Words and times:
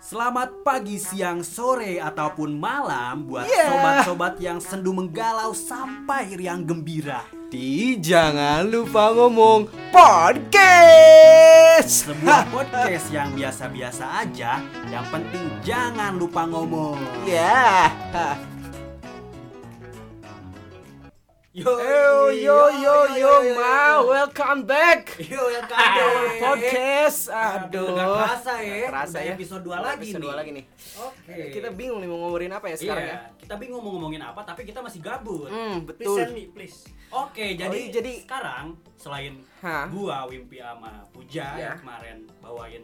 Selamat 0.00 0.62
pagi, 0.62 0.96
siang, 0.96 1.42
sore, 1.42 2.00
ataupun 2.00 2.54
malam 2.54 3.26
buat 3.26 3.44
Yeah. 3.44 3.68
sobat-sobat 3.70 4.34
yang 4.40 4.58
sendu 4.58 4.90
menggalau 4.90 5.52
sampai 5.52 6.34
riang 6.34 6.64
gembira. 6.64 7.22
Di 7.46 8.00
jangan 8.00 8.66
lupa 8.66 9.12
ngomong 9.12 9.70
podcast. 9.94 10.66
Sebuah 12.06 12.48
podcast 12.54 13.06
yang 13.10 13.30
biasa-biasa 13.32 14.24
aja, 14.24 14.58
yang 14.88 15.06
penting 15.12 15.46
jangan 15.62 16.16
lupa 16.16 16.46
ngomong. 16.46 16.98
Ya. 17.28 17.92
Yo 21.54 21.70
Yo 22.34 22.34
yo 22.34 22.58
yo 22.82 22.96
yo 23.14 23.32
ma, 23.54 24.02
welcome 24.02 24.66
back. 24.66 25.14
Yo 25.30 25.38
yang 25.54 25.70
Our 25.70 26.26
podcast. 26.42 27.30
Aduh, 27.30 27.94
nggak 27.94 28.08
kerasa 28.10 28.54
ya. 28.58 28.90
Kerasa 28.90 29.18
ya. 29.22 29.38
episode 29.38 29.62
2 29.62 29.70
lagi 29.78 30.02
Episode 30.02 30.18
nih. 30.18 30.26
dua 30.26 30.34
lagi 30.34 30.50
nih. 30.50 30.64
Oke. 30.98 31.38
Kita 31.54 31.68
bingung 31.70 32.02
nih 32.02 32.10
mau 32.10 32.18
ngomongin 32.26 32.50
apa 32.50 32.66
ya 32.66 32.76
sekarang 32.76 33.06
iya, 33.06 33.14
ya. 33.14 33.38
kita 33.38 33.54
bingung 33.54 33.86
mau 33.86 33.94
ngomongin 33.94 34.22
apa, 34.26 34.42
tapi 34.42 34.66
kita 34.66 34.82
masih 34.82 34.98
gabut. 34.98 35.46
Hmm, 35.46 35.86
Please 35.86 35.94
betul. 35.94 36.16
send 36.18 36.32
me, 36.34 36.44
please. 36.50 36.90
Oke, 37.14 37.54
jadi, 37.54 37.78
iya, 37.86 37.94
jadi- 38.02 38.18
sekarang 38.26 38.74
selain 38.98 39.34
gua 39.94 40.26
Wimpi 40.26 40.58
sama 40.58 41.06
Puja 41.14 41.54
Ya. 41.54 41.70
yang 41.70 41.78
kemarin 41.78 42.16
bawain 42.42 42.82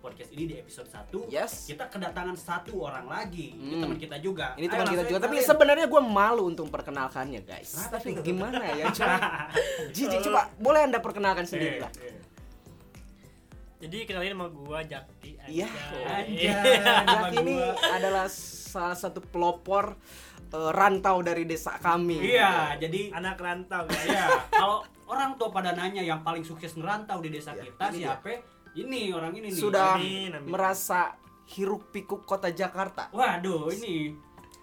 podcast 0.00 0.30
ini 0.30 0.44
di 0.46 0.54
episode 0.56 0.88
1 0.88 1.28
Yes. 1.28 1.64
kita 1.66 1.86
kedatangan 1.86 2.32
satu 2.32 2.80
orang 2.80 3.04
lagi 3.04 3.52
ini 3.52 3.76
Hmm. 3.76 3.82
teman 3.84 3.98
kita 3.98 4.16
juga 4.18 4.52
Ini 4.54 4.66
teman 4.66 4.88
kita 4.88 5.04
juga, 5.04 5.18
tapi 5.22 5.36
sebenarnya 5.38 5.86
gue 5.86 6.02
malu 6.02 6.42
untuk 6.46 6.66
memperkenalkannya 6.66 7.40
guys. 7.42 7.76
Kenapa 7.78 7.96
Tapi 7.96 8.10
gimana 8.18 8.64
ya? 8.70 8.88
Coba, 8.96 9.16
Jiji 9.90 10.16
coba 10.20 10.48
boleh 10.56 10.80
anda 10.82 10.98
perkenalkan 10.98 11.44
Eh, 11.44 11.48
sendiri 11.48 11.76
lah. 11.78 11.92
eh. 11.98 12.16
Jadi 13.78 14.04
kenalin 14.04 14.32
sama 14.34 14.46
gua 14.50 14.80
Jaki. 14.82 15.40
Iya. 15.46 15.64
Anjay, 16.04 16.52
Jack 16.52 17.00
nama 17.02 17.28
ini 17.30 17.56
gua. 17.56 17.72
adalah 17.90 18.26
salah 18.28 18.92
satu 18.94 19.20
pelopor 19.22 19.96
eh, 20.46 20.70
rantau 20.70 21.20
dari 21.20 21.44
desa 21.44 21.76
kami. 21.76 22.20
iya 22.26 22.74
jadi 22.74 23.08
Anak 23.10 23.36
rantau 23.36 23.88
iya 24.02 24.48
kalau 24.50 24.80
orang 25.06 25.34
tua 25.34 25.48
pada 25.48 25.72
nanya 25.72 26.00
yang 26.00 26.20
paling 26.20 26.42
sukses 26.42 26.74
ngerantau 26.74 27.18
di 27.18 27.30
desa 27.30 27.52
Iya, 27.52 27.62
kita 27.66 27.84
ini 27.88 27.98
siapa 28.00 28.28
ini 28.72 29.10
orang 29.10 29.32
ini 29.32 29.48
nih 29.48 29.58
Sudah 29.58 29.96
amin. 29.96 30.36
merasa 30.44 31.16
hiruk 31.48 31.90
pikuk 31.90 32.22
kota 32.22 32.48
Jakarta. 32.48 33.10
waduh 33.10 33.66
ini 33.72 34.14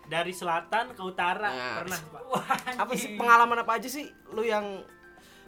Dari 0.04 0.32
selatan 0.32 0.96
ke 0.96 1.04
utara 1.04 1.52
Nah. 1.52 1.76
pernah, 1.78 2.00
Pak. 2.00 2.22
Wah, 2.26 2.48
Apa 2.80 2.96
sih 2.96 3.14
pengalaman 3.14 3.60
apa 3.60 3.76
aja 3.76 3.88
sih 3.88 4.08
lu 4.32 4.40
yang 4.40 4.80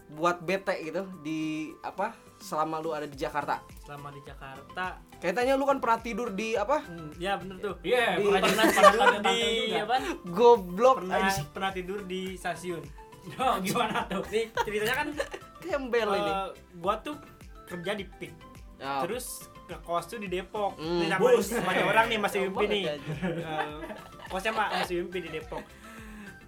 buat 0.09 0.41
bete 0.41 0.75
gitu 0.83 0.99
di 1.21 1.39
apa 1.79 2.11
selama 2.35 2.75
lu 2.77 2.91
ada 2.91 3.05
di 3.05 3.15
Jakarta? 3.15 3.63
Selama 3.79 4.09
di 4.09 4.19
Jakarta. 4.19 4.99
Kayaknya 5.15 5.55
lu 5.55 5.63
kan 5.63 5.79
pernah 5.79 5.99
tidur 5.99 6.29
di 6.29 6.55
apa? 6.55 6.81
Hmm, 6.81 7.07
ya 7.15 7.35
bener 7.35 7.55
tuh. 7.57 7.75
Iya, 7.79 8.17
Di- 8.17 8.27
pernah 8.27 8.67
tidur 8.67 9.11
di 9.21 9.39
apa? 9.79 9.95
Goblok 10.25 10.97
Pernah 10.99 11.19
anjing. 11.21 11.47
pernah 11.49 11.71
tidur 11.71 11.99
di 12.03 12.21
stasiun. 12.35 12.83
Oh, 13.37 13.59
gimana 13.59 14.03
tuh? 14.07 14.23
Nih 14.27 14.49
ceritanya 14.57 14.95
kan 14.97 15.07
Gembel 15.61 16.09
ini. 16.09 16.31
eh, 16.31 16.49
gua 16.75 16.99
tuh 16.99 17.15
kerja 17.63 17.93
di 17.93 18.03
PIK. 18.03 18.33
Ya. 18.79 19.03
Terus 19.03 19.25
ke 19.61 19.75
kos 19.79 20.07
tuh 20.07 20.17
di 20.17 20.27
Depok. 20.27 20.73
Hmm, 20.73 20.99
Nih 20.99 21.09
sama 21.09 21.21
bus. 21.29 21.45
sama 21.45 21.69
ada 21.69 21.83
orang 21.85 22.05
nih 22.07 22.17
masih 22.17 22.39
Wimpi 22.41 22.65
nih. 22.65 22.81
ya. 22.81 22.93
Eh, 22.95 23.79
kosnya 24.25 24.51
Pak 24.51 24.67
masih 24.75 24.95
Wimpi 24.99 25.19
di 25.19 25.29
Depok. 25.31 25.61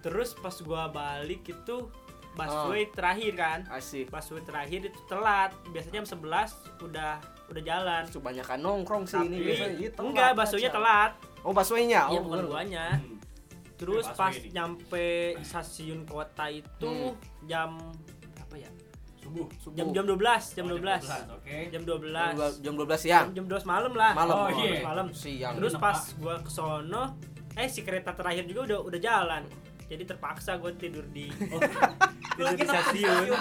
Terus 0.00 0.34
pas 0.34 0.56
gua 0.58 0.88
balik 0.88 1.46
itu 1.46 1.76
busway 2.32 2.88
terakhir 2.88 3.32
kan. 3.34 3.58
Asik. 3.68 4.08
busway 4.08 4.40
terakhir 4.40 4.80
itu 4.82 5.00
telat 5.04 5.52
biasanya 5.68 6.00
jam 6.00 6.06
11 6.18 6.50
udah 6.82 7.20
udah 7.46 7.62
jalan 7.62 8.02
Kebanyakan 8.08 8.58
nongkrong 8.58 9.04
sih 9.04 9.20
ini 9.20 9.28
tapi 9.30 9.44
biasanya. 9.44 9.76
Iya, 9.76 9.90
telat, 9.92 10.06
enggak 10.08 10.30
busway-nya 10.34 10.66
kacau. 10.66 10.78
telat 10.80 11.12
Oh, 11.42 11.52
busway-nya. 11.52 12.00
iya 12.06 12.10
Oh, 12.10 12.22
bukan 12.22 12.38
bener. 12.38 12.48
guanya 12.48 12.86
Hmm. 12.96 13.18
terus 13.74 14.06
Busway 14.06 14.16
pas 14.16 14.34
ini. 14.34 14.48
nyampe 14.50 15.06
stasiun 15.42 16.00
kota 16.02 16.46
itu 16.48 16.90
Hmm. 17.10 17.18
jam 17.44 17.70
apa 18.36 18.54
ya 18.56 18.70
Subuh. 19.32 19.46
Subuh. 19.56 19.74
jam 19.74 19.86
jam 19.90 20.04
12 20.04 20.20
jam 20.52 20.64
Oh, 20.66 20.76
12 20.76 21.08
Oke. 21.32 21.56
jam 21.68 21.82
12 21.82 22.60
jam 22.60 22.72
12 22.74 23.00
siang. 23.00 23.26
jam 23.32 23.44
12 23.46 23.64
malam 23.64 23.92
lah 23.92 24.12
Malam. 24.12 24.34
Oh, 24.36 24.46
jam 24.46 24.60
iya. 24.60 24.72
12 24.76 24.84
malam 24.84 25.06
Siang. 25.10 25.54
terus 25.56 25.74
pas 25.74 25.98
gua 26.14 26.34
ke 26.38 26.50
sono 26.50 27.02
eh 27.54 27.64
si 27.66 27.80
kereta 27.80 28.12
terakhir 28.12 28.44
juga 28.44 28.60
udah 28.66 28.78
udah 28.82 29.00
jalan 29.00 29.42
jadi 29.86 30.04
terpaksa 30.06 30.56
gue 30.56 30.72
tidur 30.74 31.04
di 31.06 31.32
tidur 32.30 32.48
di 32.50 32.64
stasiun 32.66 33.32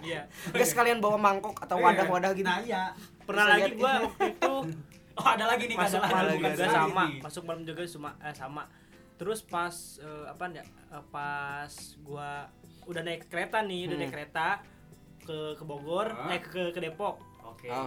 iya 0.00 0.26
Enggak 0.48 0.66
sekalian 0.66 0.98
bawa 0.98 1.14
mangkok 1.16 1.54
atau 1.56 1.76
wadah-wadah 1.76 2.30
gitu. 2.32 2.44
Nah, 2.44 2.58
iya. 2.60 2.90
pernah 3.20 3.44
Bisa 3.44 3.52
lagi 3.52 3.70
ini. 3.70 3.82
waktu 3.84 4.24
itu 4.28 4.54
Oh, 5.12 5.26
ada 5.26 5.44
lagi 5.46 5.64
nih, 5.66 5.76
masuk 5.76 6.00
ada 6.00 6.06
lagi. 6.06 6.14
malam 6.16 6.34
juga 6.48 6.66
sama 6.66 7.04
masuk 7.20 7.42
malam 7.44 7.62
juga 7.62 7.80
sama 7.84 8.10
eh, 8.18 8.32
sama 8.32 8.62
terus 9.14 9.40
pas 9.40 9.74
eh, 9.98 10.24
apa 10.26 10.44
ya 10.48 10.64
pas 11.04 11.72
gua 12.00 12.48
udah 12.86 13.02
naik 13.02 13.26
kereta 13.26 13.60
nih 13.60 13.84
udah 13.84 13.92
Hmm. 13.92 14.00
naik 14.00 14.12
kereta 14.12 14.46
ke 15.30 15.54
ke 15.54 15.64
Bogor 15.64 16.10
Hah? 16.10 16.26
eh 16.28 16.40
ke 16.40 16.62
ke 16.68 16.80
Depok 16.80 17.22
Oke. 17.46 17.70
Ah. 17.70 17.86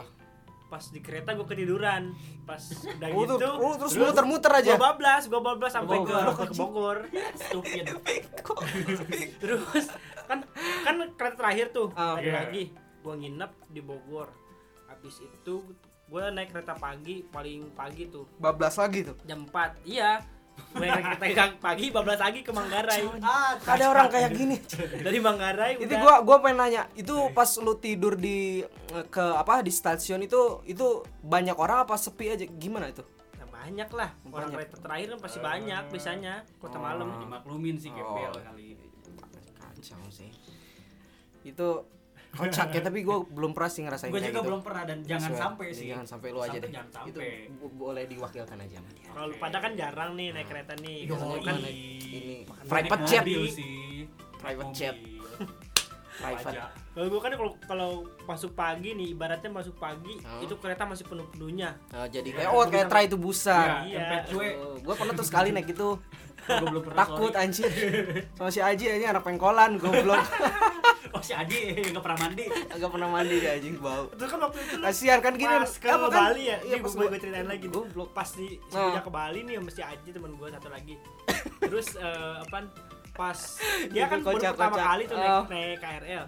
pas 0.66 0.82
di 0.82 0.98
kereta 0.98 1.36
gua 1.36 1.44
ketiduran 1.44 2.16
pas 2.42 2.58
udah 2.58 3.08
Oh, 3.10 3.22
gitu 3.22 3.46
oh, 3.52 3.74
terus 3.76 3.94
muter-muter 3.94 4.52
aja. 4.54 4.74
gua 4.74 4.90
bablas 4.90 5.24
gua 5.26 5.42
bablas 5.44 5.72
sampai 5.72 5.98
ke, 5.98 6.08
Bogor. 6.08 6.26
ke 6.40 6.54
Bogor 6.56 6.98
Stupid. 7.36 7.86
terus 9.42 9.86
kan 10.24 10.40
kan 10.82 10.96
kereta 11.12 11.36
terakhir 11.38 11.68
tuh 11.70 11.92
Ah, 11.94 12.16
tadi 12.16 12.26
iya. 12.26 12.40
lagi 12.42 12.64
gua 13.02 13.14
nginep 13.14 13.52
di 13.70 13.82
Bogor 13.82 14.32
habis 14.88 15.20
itu 15.20 15.56
gua 16.06 16.30
naik 16.30 16.50
kereta 16.50 16.74
pagi 16.74 17.22
paling 17.24 17.70
pagi 17.74 18.08
tuh 18.08 18.26
Bablas 18.38 18.74
lagi 18.76 19.04
tuh. 19.04 19.16
jam 19.24 19.44
4 19.46 19.84
iya 19.84 20.24
kereta 20.74 21.54
pagi 21.56 21.90
bablas 21.90 22.18
lagi 22.18 22.42
ke 22.42 22.50
Manggarai 22.50 23.06
Ah, 23.20 23.54
Ada 23.58 23.86
orang 23.88 24.08
kayak 24.08 24.32
gini. 24.32 24.58
dari 25.00 25.20
Manggarai 25.20 25.78
itu 25.78 25.94
gua 25.96 26.20
gua 26.20 26.38
pengen 26.40 26.58
nanya, 26.60 26.90
itu 26.94 27.14
pas 27.30 27.46
lu 27.58 27.74
tidur 27.76 28.16
di 28.16 28.66
ke 29.08 29.26
apa 29.34 29.62
di 29.62 29.70
stasiun 29.70 30.22
itu 30.22 30.38
itu 30.64 30.88
banyak 31.20 31.54
orang 31.54 31.86
apa 31.86 31.94
sepi 31.96 32.30
aja? 32.30 32.46
Gimana 32.48 32.90
itu? 32.90 33.06
Ya, 33.34 33.46
banyak 33.46 33.90
lah 33.92 34.10
orang 34.24 34.50
Banyak. 34.50 34.58
kereta 34.60 34.76
terakhir 34.80 35.08
kan 35.08 35.20
pasti 35.22 35.40
banyak 35.40 35.84
biasanya 35.88 36.34
kota 36.58 36.78
Oh. 36.78 36.82
malam 36.82 37.08
dimaklumin 37.18 37.76
sih 37.76 37.90
gembel 37.90 38.30
Oh. 38.30 38.42
kali. 38.44 38.78
Kacau 39.56 40.06
sih. 40.10 40.32
Itu 41.44 41.86
kocak 42.34 42.68
ya, 42.68 42.82
tapi 42.82 43.00
gua 43.02 43.22
belum 43.24 43.52
pernah 43.52 43.70
sih 43.70 43.82
ngerasain 43.82 44.10
Gue 44.10 44.18
juga 44.20 44.32
gitu. 44.34 44.42
belum 44.44 44.62
pernah 44.62 44.84
dan 44.84 44.98
jangan 45.02 45.30
Swear. 45.30 45.42
sampai 45.44 45.68
sih. 45.70 45.88
Jangan 45.88 46.06
sampai 46.08 46.28
lu 46.30 46.40
aja 46.40 46.58
deh. 46.58 46.66
Jangan 46.68 46.90
Itu 47.06 47.20
sampai. 47.20 47.54
bo- 47.54 47.76
boleh 47.80 48.04
diwakilkan 48.06 48.58
aja 48.60 48.76
sama 48.76 48.90
dia. 48.92 49.08
kalau 49.08 49.28
lu 49.28 49.36
pada 49.38 49.58
kan 49.60 49.72
jarang 49.74 50.12
nih 50.14 50.28
naik 50.32 50.48
kereta 50.48 50.74
nih 50.76 50.98
biasanya 51.06 51.36
Kan 51.36 51.46
kan 51.46 51.56
naik 51.60 51.78
ini 52.04 52.36
private 52.64 53.04
jet. 53.06 53.22
mobil 53.22 53.42
sih. 53.48 54.10
Private 54.36 54.72
jet. 54.72 54.98
Private. 56.16 56.62
Kalau 56.94 57.08
gue 57.08 57.20
kan 57.20 57.32
kalau 57.34 57.52
kalau 57.64 57.90
masuk 58.24 58.54
pagi 58.54 58.90
nih 58.92 59.12
ibaratnya 59.12 59.50
masuk 59.50 59.74
pagi 59.76 60.14
Oh. 60.20 60.42
itu 60.42 60.54
kereta 60.56 60.84
masih 60.84 61.04
penuh 61.04 61.26
penuhnya 61.28 61.74
Nah, 61.90 62.06
jadi 62.06 62.22
Iya, 62.24 62.38
kayak 62.40 62.50
oh 62.52 62.64
kayak 62.68 62.86
try 62.88 63.04
itu 63.04 63.18
busan. 63.18 63.66
Iya, 63.84 63.98
Iya. 64.00 64.20
cuek. 64.24 64.54
Oh, 64.56 64.78
gua 64.80 64.94
pernah 64.96 65.14
tuh 65.14 65.26
sekali 65.26 65.50
naik 65.50 65.70
itu 65.70 65.90
Gue 66.44 66.68
belum 66.68 66.84
pernah 66.84 67.00
takut 67.04 67.32
sorry. 67.32 67.44
anjir. 67.44 67.70
Sama 68.38 68.50
si 68.50 68.60
Aji 68.60 68.86
aja 68.92 69.06
anak 69.12 69.24
pengkolan 69.24 69.72
goblok. 69.76 70.22
Oh 71.12 71.20
si 71.20 71.32
Adi 71.32 71.60
nggak 71.86 72.00
pernah 72.00 72.20
mandi. 72.22 72.46
Agak 72.68 72.90
pernah 72.90 73.10
mandi 73.10 73.36
dia 73.38 73.52
anjing 73.54 73.76
bau. 73.78 74.08
itu 74.08 74.24
kan 74.24 74.40
waktu 74.40 74.58
itu 74.62 74.76
Kasihan 74.80 75.20
kan 75.20 75.34
gini 75.34 75.52
pas 75.54 75.74
ke 75.74 75.88
apa 75.88 76.08
kan? 76.08 76.22
Bali 76.26 76.44
ya 76.46 76.58
Iya, 76.60 76.76
ini 76.76 76.82
pas 76.82 76.92
gue 76.92 77.04
gua- 77.04 77.20
ceritain 77.20 77.46
lagi 77.46 77.66
nih. 77.66 77.74
Goblok. 77.74 78.10
pas 78.12 78.30
di 78.30 78.48
Nah. 78.70 78.98
ke 78.98 79.12
Bali 79.12 79.40
nih 79.42 79.56
mesti 79.58 79.82
aja 79.82 80.10
teman 80.10 80.32
gue 80.34 80.48
satu 80.50 80.68
lagi 80.68 80.96
terus 81.62 81.88
eh, 81.96 82.36
apa 82.40 82.58
pas 83.12 83.40
dia 83.90 84.06
kan 84.06 84.20
baru 84.20 84.36
kocak, 84.36 84.52
pertama 84.54 84.74
kocak. 84.74 84.86
kali 84.88 85.04
tuh 85.06 85.16
naik, 85.16 85.30
Oh. 85.30 85.44
naik 85.46 85.78
KRL 85.78 86.26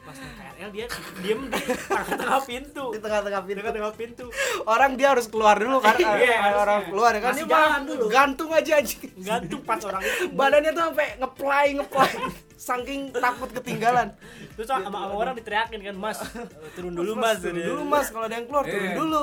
pas 0.00 0.16
naik 0.16 0.32
KRL 0.32 0.70
dia 0.70 0.86
diem 1.18 1.40
di 1.44 1.60
tengah-tengah 1.60 2.40
pintu 2.42 2.84
Di 2.88 2.98
tengah-tengah 2.98 3.40
di 3.40 3.46
pintu. 3.46 3.60
tengah-tengah 3.60 3.92
pintu 3.94 4.24
Orang 4.64 4.92
dia 4.94 5.08
harus 5.10 5.26
keluar 5.26 5.54
dulu 5.54 5.76
kan. 5.78 5.94
Iya, 5.94 6.08
harusnya. 6.08 6.56
orang 6.56 6.80
keluar 6.86 7.12
kan 7.14 7.30
Masih 7.30 7.44
dia 7.44 7.52
jalan 7.54 7.82
dulu. 7.84 8.04
gantung 8.08 8.50
aja 8.50 8.72
anjing. 8.76 9.10
gantung 9.18 9.62
pas 9.62 9.80
orang 9.82 10.02
itu 10.02 10.24
Badannya 10.30 10.70
tuh 10.70 10.82
sampai 10.86 11.08
ngeplay 11.16 11.66
ngeplay 11.74 12.10
saking 12.56 13.00
takut 13.10 13.50
ketinggalan. 13.52 14.08
terus 14.52 14.66
sama, 14.66 14.84
sama 14.86 15.08
orang 15.10 15.32
diteriakin 15.32 15.80
kan 15.82 15.96
mas 15.96 16.18
eh, 16.20 16.44
turun 16.72 16.92
dulu 16.92 17.12
mas 17.14 17.36
turun 17.38 17.56
dulu 17.56 17.82
mas 17.82 18.06
kalau 18.08 18.24
ada 18.24 18.34
yang 18.34 18.44
keluar 18.44 18.64
turun 18.64 18.84
Eh. 18.84 18.96
dulu. 18.96 19.22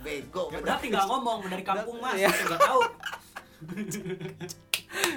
Bego. 0.00 0.42
Udah 0.50 0.76
tinggal 0.78 1.04
ngomong 1.04 1.44
dari 1.46 1.60
kampung 1.62 1.96
mas, 1.98 2.16
Iya. 2.16 2.28
nggak 2.28 2.60
tahu. 2.60 2.80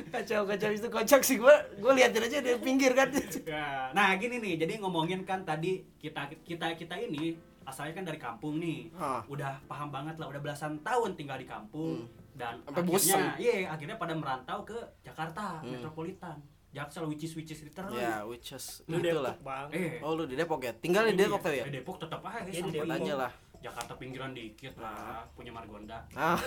Kacau 0.07 0.43
kacau 0.43 0.69
itu 0.69 0.87
kocak 0.87 1.21
sih 1.21 1.35
gua 1.35 1.51
gua 1.77 1.93
liatin 1.93 2.21
aja 2.21 2.37
dari 2.39 2.57
pinggir 2.57 2.91
kan. 2.91 3.07
Ya, 3.41 3.89
Nah 3.91 4.13
gini 4.15 4.37
nih, 4.37 4.55
jadi 4.57 4.77
ngomongin 4.77 5.23
kan 5.23 5.41
tadi 5.41 5.83
kita 5.95 6.27
kita 6.41 6.75
kita 6.75 6.95
ini 6.97 7.35
asalnya 7.61 7.93
kan 7.93 8.03
dari 8.03 8.17
kampung 8.17 8.57
nih, 8.57 8.89
Hah. 8.93 9.23
udah 9.25 9.63
paham 9.65 9.87
banget 9.87 10.17
lah, 10.17 10.27
udah 10.27 10.39
belasan 10.39 10.81
tahun 10.81 11.13
tinggal 11.13 11.37
di 11.37 11.45
kampung 11.45 12.03
dan 12.33 12.59
Sampai 12.63 12.83
akhirnya, 12.83 13.37
iya 13.37 13.53
akhirnya 13.67 13.95
pada 13.95 14.11
merantau 14.11 14.63
ke 14.63 14.75
Jakarta 14.99 15.61
Hmm. 15.61 15.71
metropolitan, 15.71 16.35
Jaksel 16.69 17.05
which 17.05 17.21
is 17.21 17.31
which 17.31 17.47
is. 17.47 17.61
Ya, 17.93 18.23
which 18.23 18.49
is 18.49 18.81
lu. 18.87 18.97
Depok 18.97 19.39
bang 19.41 19.67
Eh, 19.71 19.91
Oh 20.01 20.15
lu 20.15 20.25
di 20.25 20.33
Depok 20.33 20.59
ya? 20.59 20.73
Tinggal 20.73 21.07
di 21.07 21.15
Depok 21.15 21.39
tuh 21.39 21.53
ya? 21.53 21.63
Di 21.63 21.73
Depok 21.73 21.95
tetap 21.97 22.19
aja 22.21 22.41
Iya, 22.41 22.49
di 22.49 22.55
sampai 22.57 22.79
Depok. 22.81 22.97
aja 22.97 23.13
lah. 23.17 23.31
Jakarta 23.61 23.93
pinggiran 23.95 24.33
dikit 24.33 24.73
lah 24.75 25.21
punya 25.31 25.49
Margonda 25.49 26.01
Ah, 26.11 26.37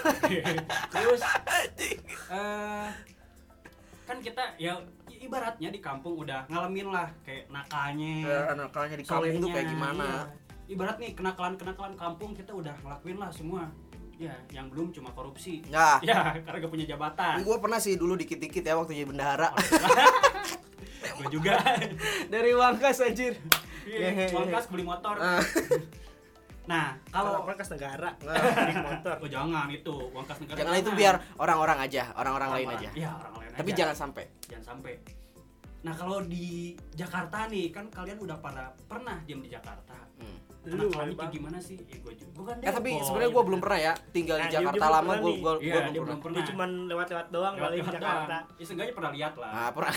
terus 0.93 1.23
eh 2.35 2.89
kan 4.05 4.21
kita 4.21 4.43
ya 4.57 4.77
ibaratnya 5.09 5.71
di 5.71 5.81
kampung 5.81 6.21
udah 6.21 6.45
ngalamin 6.47 6.93
lah 6.93 7.09
kayak 7.25 7.49
nakalnya 7.49 8.15
eh, 8.21 8.53
nakalnya 8.53 8.97
di 8.99 9.07
kampung 9.07 9.41
tuh 9.41 9.49
kayak 9.49 9.67
gimana? 9.67 10.05
iya. 10.05 10.21
ibarat 10.67 10.97
nih 10.99 11.17
kenakalan 11.17 11.57
kenakalan 11.57 11.95
kampung 11.95 12.31
kita 12.33 12.53
udah 12.53 12.77
ngelakuin 12.79 13.17
lah 13.17 13.33
semua 13.33 13.65
ya 14.15 14.35
yang 14.49 14.69
belum 14.69 14.93
cuma 14.93 15.09
korupsi 15.11 15.65
Nah, 15.67 15.99
ya 16.01 16.21
karena 16.45 16.57
gak 16.61 16.69
punya 16.69 16.87
jabatan 16.87 17.41
gue 17.41 17.57
pernah 17.57 17.81
sih 17.81 17.97
dulu 17.97 18.13
dikit-dikit 18.15 18.61
ya 18.61 18.77
waktu 18.77 18.93
jadi 18.95 19.09
bendahara. 19.09 19.49
gue 21.15 21.27
juga 21.31 21.57
Dari 22.27 22.53
Wangkas 22.53 23.01
anjir. 23.01 23.39
Iya, 23.85 24.29
uang 24.31 24.49
kas 24.49 24.67
beli 24.67 24.83
motor 24.83 25.17
Ah. 25.17 25.41
Nah 26.65 26.97
Kalau 27.09 27.41
kalau 27.41 27.55
kas 27.55 27.71
negara, 27.71 28.11
Nah. 28.25 28.35
naik 28.59 28.77
motor. 28.81 29.15
oh 29.19 29.29
jangan 29.29 29.67
itu 29.69 29.95
uang 30.09 30.25
kas 30.25 30.39
negara 30.39 30.57
Jangan 30.57 30.75
itu 30.77 30.91
biar 30.93 31.15
orang-orang 31.37 31.79
aja, 31.81 32.03
orang-orang 32.15 32.51
lain 32.55 32.69
aja. 32.71 32.89
Iya, 32.95 33.11
orang 33.13 33.33
lain 33.37 33.51
Tapi 33.55 33.71
aja. 33.71 33.79
jangan 33.79 33.97
sampai. 33.99 34.25
jangan 34.45 34.65
sampai 34.71 34.95
nah 35.81 35.93
kalau 35.93 36.17
di 36.19 36.73
Jakarta 36.91 37.45
nih 37.45 37.69
kan 37.69 37.85
kalian 37.89 38.17
udah 38.17 38.41
pada 38.41 38.73
pernah 38.83 39.21
diam 39.23 39.39
di 39.39 39.49
Jakarta 39.49 39.93
Hmm. 40.15 40.39
Kenakalannya 40.63 40.89
Bang. 41.11 41.19
kayak 41.19 41.33
gimana 41.35 41.59
sih 41.59 41.77
ya, 41.77 41.99
gue 41.99 42.15
juga 42.15 42.31
gue 42.33 42.45
kan 42.47 42.57
Eh 42.63 42.73
tapi 42.73 42.91
sebenarnya 42.97 43.31
gue 43.31 43.43
belum 43.45 43.61
pernah 43.61 43.81
ya 43.83 43.93
tinggal 44.09 44.37
di 44.39 44.41
Nah, 44.41 44.53
Jakarta 44.55 44.87
lama 44.89 45.13
gue 45.13 45.33
gue 45.35 45.53
Iya, 45.61 45.81
belum 45.93 46.19
pernah. 46.23 46.37
Dia 46.39 46.45
cuman 46.49 46.71
lewat-lewat 46.87 47.27
doang 47.29 47.55
kali 47.59 47.77
di 47.77 47.91
Jakarta. 47.91 48.37
Ya, 48.49 48.65
seenggaknya 48.65 48.95
pernah 48.95 49.11
lihat 49.13 49.35
lah 49.35 49.51
Ah, 49.51 49.69
pernah. 49.69 49.93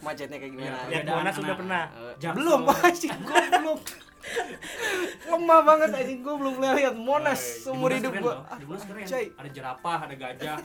Macetnya 0.00 0.38
kayak 0.38 0.48
gimana? 0.48 0.64
Iya, 0.64 0.72
Lihat 0.72 0.88
Perbedaan 1.02 1.18
Monas 1.18 1.34
udah 1.34 1.44
anak. 1.44 1.58
pernah. 1.58 1.82
Eh, 1.92 2.32
belum 2.32 2.60
anjing 2.64 3.12
gue 3.20 3.40
belum. 3.52 3.78
Lemah 5.30 5.60
banget 5.62 5.88
anjing 5.92 6.20
gue 6.20 6.34
belum 6.34 6.52
pernah 6.58 6.72
lihat 6.74 6.94
Monas 6.94 7.40
di 7.40 7.62
seumur 7.62 7.90
hidup 7.90 8.12
gue. 8.12 8.34
Di 8.58 8.64
Monas 8.64 8.84
keren. 8.86 9.04
Cai, 9.04 9.26
Ada 9.34 9.48
jerapah, 9.48 9.98
ada 10.04 10.14
gajah. 10.14 10.56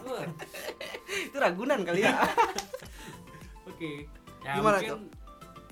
Itu 1.27 1.37
Ragunan 1.37 1.79
kali 1.81 2.05
ya. 2.05 2.13
Oke. 3.69 4.05
Ya, 4.41 4.57
Gimana 4.57 4.77
mungkin, 4.79 4.91
tuh? 4.93 4.99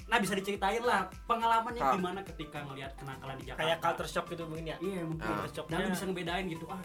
Nah 0.06 0.18
bisa 0.22 0.34
diceritain 0.38 0.84
lah 0.86 1.10
pengalamannya 1.26 1.82
Ah. 1.82 1.94
gimana 1.98 2.20
ketika 2.22 2.62
ngelihat 2.62 2.94
kenakalan 2.94 3.36
di 3.42 3.46
Jakarta. 3.50 3.62
Kayak 3.66 3.78
culture 3.82 4.10
shock 4.10 4.26
gitu 4.30 4.44
mungkin 4.46 4.66
ya. 4.70 4.78
Iya 4.78 5.02
mungkin. 5.02 5.26
Ah. 5.26 5.46
Dan 5.66 5.78
lu 5.82 5.90
bisa 5.90 6.04
ngebedain 6.06 6.46
gitu 6.46 6.66
ah 6.70 6.82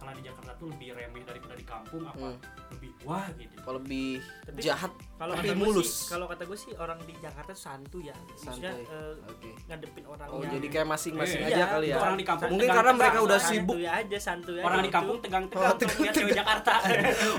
kenakalan 0.00 0.16
di 0.16 0.24
Jakarta 0.24 0.50
tuh 0.56 0.66
lebih 0.66 0.88
remeh 0.96 1.22
daripada 1.22 1.54
di 1.54 1.66
kampung 1.66 2.02
apa 2.02 2.16
Hmm. 2.32 2.38
lebih 2.70 2.90
wah 3.04 3.26
gitu. 3.36 3.54
Kalau 3.60 3.76
lebih 3.76 4.08
Tapi 4.42 4.60
jahat 4.62 4.92
Kalau 5.20 5.32
gue 5.36 5.52
mulus. 5.54 5.90
kalau 6.08 6.24
kata 6.24 6.42
gue 6.42 6.56
sih 6.56 6.72
orang 6.74 6.96
di 7.04 7.12
Jakarta 7.14 7.52
tuh 7.52 7.60
santuy 7.60 8.08
ya. 8.08 8.16
Maksudnya 8.16 8.72
Santai. 8.72 8.88
eh, 8.88 9.14
Oke. 9.28 9.50
ngadepin 9.68 10.04
orang 10.06 10.26
Oh, 10.26 10.40
yang 10.40 10.52
jadi 10.56 10.66
kayak 10.70 10.88
masing-masing 10.88 11.40
Iya, 11.42 11.48
aja 11.50 11.64
kali 11.68 11.86
ya. 11.86 11.96
Orang 11.98 12.16
di 12.16 12.24
kampung 12.24 12.48
Mungkin 12.50 12.68
karena 12.70 12.92
mereka 12.94 13.18
udah 13.20 13.38
sibuk. 13.38 13.76
aja, 13.76 14.18
santuy 14.18 14.56
aja. 14.56 14.64
Orang 14.64 14.80
di 14.80 14.82
gitu. 14.82 14.96
kampung 14.96 15.16
tegang-tegang 15.20 15.68
Oh, 15.68 15.76
lihat 16.00 16.14
cewek 16.16 16.32
Jakarta. 16.32 16.72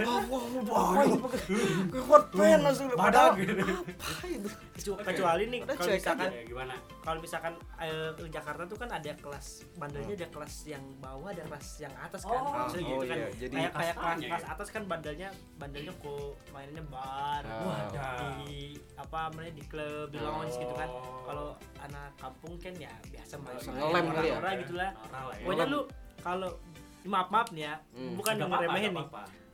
Wah, 0.06 0.22
wah, 0.30 0.44
wah, 0.62 0.90
hot 2.06 2.26
pen 2.30 2.60
langsung? 2.62 2.88
Kecu- 4.72 4.98
kecuali 4.98 5.44
nih 5.48 5.60
kalau 5.64 5.92
misalkan 5.92 6.30
Ya, 6.32 6.42
gimana? 6.44 6.74
kalau 7.02 7.20
misalkan 7.20 7.54
eh, 7.78 8.10
di 8.16 8.30
Jakarta 8.30 8.64
tuh 8.66 8.78
kan 8.78 8.90
ada 8.90 9.12
kelas 9.14 9.48
bandelnya 9.76 10.16
ada 10.16 10.28
kelas 10.30 10.54
yang 10.66 10.84
bawah 10.98 11.30
ada 11.30 11.44
kelas 11.44 11.68
yang 11.80 11.94
atas 11.96 12.22
kan 12.24 12.34
Oh, 12.34 12.51
Maksudnya 12.54 12.84
oh 12.86 12.92
gitu 12.94 13.06
kan 13.06 13.18
iya, 13.18 13.28
jadi 13.34 13.54
kayak 13.54 13.72
kayak 13.72 13.96
kelas, 13.96 14.04
kastanya 14.04 14.28
kelas 14.28 14.44
ya? 14.44 14.50
atas 14.52 14.68
kan 14.70 14.84
bandelnya 14.86 15.30
bandelnya 15.56 15.94
kok 15.96 16.32
mainnya 16.50 16.84
bar. 16.86 17.44
Wadah. 17.44 18.18
di 18.40 18.56
apa 18.94 19.18
namanya 19.26 19.52
di 19.52 19.64
klub 19.64 20.08
di 20.08 20.18
lounge 20.18 20.56
gitu 20.56 20.74
kan 20.74 20.90
Oh. 20.92 21.24
kalau 21.24 21.48
anak 21.80 22.12
kampung 22.16 22.54
kan 22.58 22.74
ya 22.76 22.92
biasa 23.06 23.34
main 23.38 23.58
ngelem 23.58 24.06
kali 24.12 24.28
ya? 24.28 24.36
nora 24.36 24.52
gitu 24.58 24.74
lah 24.74 24.90
Norak 24.92 25.12
lah 25.12 25.22
ya. 25.32 25.42
pokoknya 25.42 25.66
lu 25.68 25.80
kalau 26.20 26.50
maaf 27.04 27.28
maaf 27.30 27.48
nih 27.50 27.64
ya 27.64 27.76
Hmm. 27.92 28.14
bukan 28.14 28.34
ngeremehin 28.38 28.92
nih. 28.92 29.08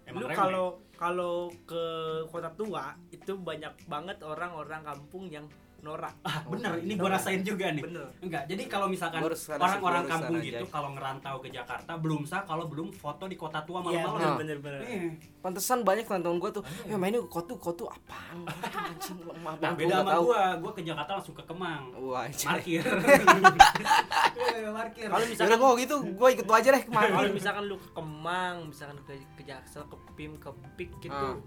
Emang 0.06 0.20
lu 0.20 0.28
kalau 0.32 0.66
kalau 0.94 1.36
ke 1.64 1.84
kota 2.26 2.50
tua 2.54 2.84
itu 3.10 3.32
banyak 3.38 3.74
banget 3.86 4.18
orang-orang 4.22 4.80
kampung 4.82 5.28
yang 5.28 5.46
norak 5.80 6.14
ah 6.22 6.42
bener 6.44 6.80
ini 6.80 6.94
gua 6.94 7.10
rasain 7.12 7.42
juga 7.42 7.70
nih. 7.70 7.80
bener 7.82 8.10
Enggak, 8.18 8.44
jadi 8.46 8.64
kalau 8.66 8.88
misalkan 8.88 9.22
orang-orang 9.54 10.04
kampung 10.04 10.38
gitu 10.40 10.66
kalau 10.68 10.90
ngerantau 10.92 11.38
ke 11.38 11.50
Jakarta 11.50 11.96
belum 11.96 12.22
sah 12.22 12.42
kalau 12.44 12.66
belum 12.66 12.90
foto 12.90 13.26
di 13.26 13.34
kota 13.34 13.62
tua 13.62 13.80
iya 13.86 14.02
malam-malam. 14.04 14.36
bener 14.36 14.58
bener 14.58 14.58
bener 14.60 14.82
Iya. 14.84 15.10
Pantesan 15.40 15.80
banyak 15.82 16.04
teman-teman 16.04 16.38
gue 16.38 16.52
tuh, 16.52 16.64
ya 16.84 16.96
mainnya 16.96 17.20
ke 17.20 17.30
kotu, 17.30 17.56
kotu 17.56 17.88
apaan? 17.88 18.44
Anjing, 18.44 19.16
lemah 19.22 19.54
Nah, 19.54 19.72
banget 19.72 19.80
beda 19.80 19.96
sama 19.98 20.12
gua, 20.20 20.42
gua 20.60 20.72
ke 20.74 20.82
Jakarta 20.84 21.12
langsung 21.14 21.36
ke 21.36 21.44
Kemang. 21.46 21.84
Wah. 21.96 22.28
Parkir. 22.28 22.84
Iya, 24.38 24.70
parkir. 24.72 25.08
kalau 25.08 25.18
Yaudah 25.18 25.32
misalkan 25.32 25.58
gua 25.58 25.72
gitu, 25.78 25.96
gua 26.14 26.30
ikut 26.30 26.46
aja 26.48 26.70
deh 26.70 26.84
kalau 26.84 27.08
ke 27.08 27.16
mana? 27.16 27.30
misalkan 27.32 27.64
lu 27.66 27.76
ke 27.76 27.90
Kemang 27.92 28.56
misalkan 28.66 28.98
ke 29.02 29.14
ke 29.36 29.44
Jaksel 29.44 29.84
ke 29.84 29.96
Pim 30.14 30.32
ke 30.36 30.50
Pik 30.76 30.92
gitu 31.00 31.14
ah, 31.14 31.38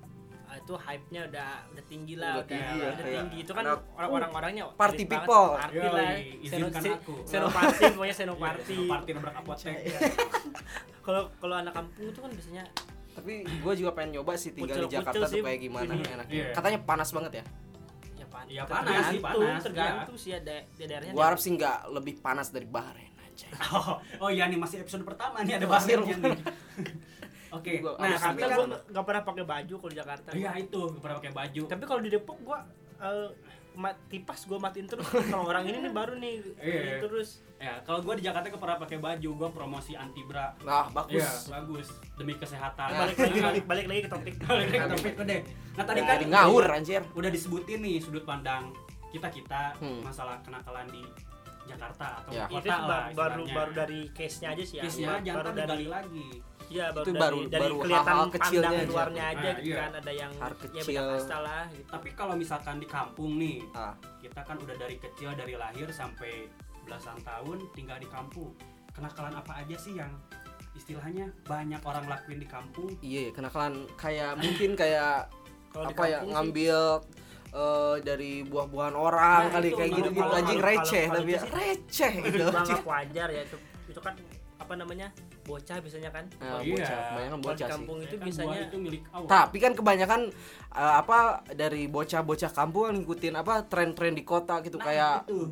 itu 0.53 0.73
hype-nya 0.73 1.21
udah 1.27 1.49
udah 1.69 1.85
tinggi 1.85 2.15
lah 2.15 2.33
Udah 2.33 2.41
udah, 2.41 2.51
tinggi 2.51 2.77
udah, 2.77 2.91
ya, 3.01 3.13
tinggi 3.17 3.37
itu 3.39 3.53
kan 3.53 3.65
orang 3.69 4.11
orang-orangnya 4.11 4.65
Party 4.73 4.97
elit 4.97 5.07
banget, 5.07 5.23
people. 5.23 5.49
party 5.55 5.77
Yoi, 5.77 5.91
lah 5.91 6.11
izinkan 6.41 6.81
seno, 6.81 6.95
aku. 6.97 7.15
seno 7.23 7.47
party 7.49 7.83
pokoknya 7.95 8.17
seno 8.17 8.35
party 8.35 8.75
Iya, 8.77 8.91
party 8.91 9.11
nabrak 9.13 9.37
apotek. 9.37 9.75
kalau 11.07 11.23
kalau 11.37 11.55
anak 11.57 11.73
kampung 11.73 12.07
itu 12.07 12.19
kan 12.19 12.31
biasanya 12.31 12.65
Tapi 13.11 13.33
gua 13.59 13.73
juga 13.75 13.91
pengen 13.93 14.11
nyoba 14.17 14.33
sih 14.35 14.51
tinggal 14.51 14.77
di 14.77 14.87
Kucel-kucel 14.87 15.03
Jakarta 15.03 15.19
tuh 15.21 15.31
sih. 15.31 15.43
kayak 15.43 15.61
gimana 15.61 15.93
Ini. 15.93 16.05
enaknya. 16.09 16.35
Iya. 16.37 16.47
Katanya 16.53 16.79
panas 16.81 17.09
banget 17.11 17.33
ya. 17.33 17.45
ya 18.13 18.27
pan 18.27 18.45
Iya, 18.47 18.63
panas 18.65 18.87
sih, 18.87 19.19
tergantung, 19.19 19.43
panas, 19.43 19.63
tergantung 19.63 20.17
sih 20.17 20.33
ada 20.33 20.57
di 20.65 20.85
daerahnya 20.85 21.13
Gua 21.13 21.25
harap 21.25 21.39
sih 21.39 21.51
nggak 21.53 21.77
lebih 21.91 22.15
panas 22.19 22.49
dari 22.49 22.67
Bahrain 22.67 23.11
aja. 23.17 23.47
Oh, 23.73 23.97
oh 24.21 24.31
iya 24.31 24.47
nih 24.47 24.57
masih 24.57 24.81
episode 24.81 25.03
pertama 25.03 25.41
nih 25.41 25.57
ada 25.57 25.67
bahasanya 25.67 26.07
nih. 26.07 26.39
Oke. 27.51 27.73
Gua- 27.79 27.97
Nah, 27.97 28.09
tapi 28.11 28.39
Jakarta 28.39 28.45
kan 28.45 28.57
gua 28.57 28.67
nggak 28.87 29.05
pernah 29.05 29.23
pakai 29.25 29.45
baju 29.45 29.75
kalau 29.77 29.91
di 29.91 29.99
Jakarta 29.99 30.29
iya 30.33 30.51
itu 30.55 30.81
pernah 30.97 31.17
pakai 31.17 31.33
baju. 31.33 31.63
tapi 31.67 31.83
kalau 31.85 32.01
di 32.01 32.09
Depok 32.09 32.39
gua 32.41 32.59
eh, 32.99 33.29
mat, 33.73 33.97
kipas 34.07 34.41
gua 34.45 34.59
matiin 34.59 34.85
terus 34.85 35.03
kalau 35.07 35.45
orang 35.45 35.65
ini 35.65 35.79
nih 35.81 35.93
baru 35.93 36.15
nih 36.17 36.35
Iya. 36.61 36.81
ini 36.81 36.95
terus 37.01 37.31
Ya, 37.61 37.77
kalau 37.83 38.01
gua 38.01 38.17
di 38.17 38.25
Jakarta 38.25 38.49
gak 38.49 38.57
pernah 38.57 38.79
pakai 38.79 38.97
baju, 38.99 39.31
gua 39.37 39.49
promosi 39.51 39.93
anti 39.93 40.25
bra. 40.25 40.49
Nah, 40.65 40.89
bagus. 40.89 41.13
Iya, 41.13 41.29
bagus. 41.53 41.93
Demi 42.17 42.33
kesehatan. 42.35 42.89
Balik 42.89 43.21
lagi 43.21 43.37
balik, 43.39 43.65
balik 43.67 43.85
lagi 43.85 44.01
ke 44.01 44.09
topik 44.09 44.35
Balik 44.49 44.67
lagi 44.67 44.81
ke 44.81 44.89
topik 44.91 45.13
deh. 45.21 45.41
Nah, 45.77 45.85
tadi 45.85 46.01
kan 46.01 46.17
ngawur 46.25 46.65
anjir. 46.67 47.05
udah 47.13 47.29
disebutin 47.29 47.79
nih 47.79 48.01
sudut 48.01 48.25
pandang 48.25 48.73
kita-kita 49.11 49.77
Hmm. 49.77 50.01
masalah 50.01 50.41
kenakalan 50.41 50.89
di 50.89 51.05
Jakarta 51.67 52.25
atau 52.25 52.33
Ya. 52.33 52.49
kota 52.49 52.65
itu 52.65 52.71
lah 52.71 52.81
baru 52.81 53.13
baru, 53.13 53.13
istilahnya. 53.13 53.55
baru 53.55 53.71
dari 53.77 54.01
case 54.11 54.37
nya 54.39 54.49
aja 54.51 54.65
sih 54.65 54.77
ya 54.77 54.83
Case-nya 54.83 55.09
Baru- 55.11 55.21
jangan 55.23 55.37
baru 55.37 55.51
dari 55.51 55.61
digali 55.61 55.87
lagi. 55.87 56.29
Ya 56.71 56.87
baru 56.89 57.03
Itu 57.03 57.11
dari, 57.11 57.21
baru- 57.21 57.49
dari 57.49 57.61
baru 57.61 57.77
kelihatan 57.81 58.07
hal-hal 58.09 58.29
kecilnya 58.31 58.63
pandang 58.63 58.79
aja. 58.81 58.91
luarnya 58.91 59.25
aja 59.27 59.41
Ah, 59.43 59.53
gitu 59.53 59.67
iya. 59.67 59.77
kan 59.77 59.93
ada 59.93 60.13
yang 60.15 60.33
Hal 60.33 60.47
ya 60.47 60.55
beda 60.55 60.71
kecil. 60.81 61.03
kasta 61.11 61.39
lah 61.41 61.63
gitu. 61.69 61.89
Tapi 61.91 62.09
kalau 62.13 62.35
misalkan 62.35 62.77
di 62.77 62.89
kampung 62.89 63.33
nih, 63.37 63.59
Ah, 63.73 63.95
kita 64.19 64.41
kan 64.41 64.57
udah 64.57 64.77
dari 64.77 64.97
kecil 64.97 65.31
dari 65.35 65.55
lahir 65.55 65.89
sampai 65.91 66.33
belasan 66.81 67.19
tahun 67.21 67.59
tinggal 67.71 67.99
di 67.99 68.07
kampung. 68.07 68.55
Kenakalan 68.91 69.35
apa 69.35 69.53
aja 69.57 69.77
sih 69.77 69.95
yang 69.95 70.11
istilahnya 70.73 71.27
banyak 71.45 71.83
orang 71.83 72.07
lakuin 72.07 72.39
di 72.39 72.47
kampung? 72.47 72.89
iya, 73.01 73.29
kenakalan 73.29 73.75
kayak 73.95 74.35
mungkin 74.37 74.71
kayak 74.75 75.27
apa 75.91 76.03
ya 76.05 76.19
sih, 76.21 76.31
ngambil 76.31 76.79
eh, 77.51 77.97
dari 78.01 78.33
buah-buahan 78.43 78.95
orang 78.95 79.41
Nah, 79.45 79.53
kali 79.53 79.69
itu, 79.69 79.77
kayak 79.77 79.91
gitu 79.93 80.09
gitu 80.13 80.31
anjing 80.33 80.61
receh 80.61 81.05
tapi 81.09 81.31
ya 81.31 81.41
receh 81.45 82.13
gitu 82.25 82.37
itu 82.41 82.59
anggap 82.63 82.83
wajar 82.85 83.29
ya 83.29 83.43
itu 83.43 83.57
itu 83.87 84.01
kan 84.01 84.15
apa 84.57 84.73
namanya 84.77 85.09
bocah 85.51 85.77
biasanya 85.77 86.11
kan 86.11 86.25
Nah, 86.33 86.59
Iya. 86.59 86.73
bocah, 86.73 86.99
kebanyakan 87.05 87.19
kalau 87.29 87.37
di 87.37 87.45
bocah 87.45 87.59
sih. 87.61 87.73
kampung 87.73 87.99
itu 87.99 88.07
Ya 88.07 88.11
kan 88.13 88.25
biasanya 88.25 88.59
itu 88.63 88.77
milik 88.79 89.03
Allah. 89.11 89.29
Tapi 89.29 89.57
kan 89.59 89.73
kebanyakan 89.75 90.21
eh, 90.73 90.95
apa 90.97 91.19
dari 91.53 91.83
bocah-bocah 91.87 92.51
kampung 92.51 92.83
kan 92.85 92.95
ngikutin 92.97 93.35
apa 93.35 93.55
tren-tren 93.65 94.13
di 94.13 94.23
kota 94.23 94.55
gitu 94.61 94.77
Nah, 94.77 94.85
kayak 94.85 95.15
itu. 95.25 95.51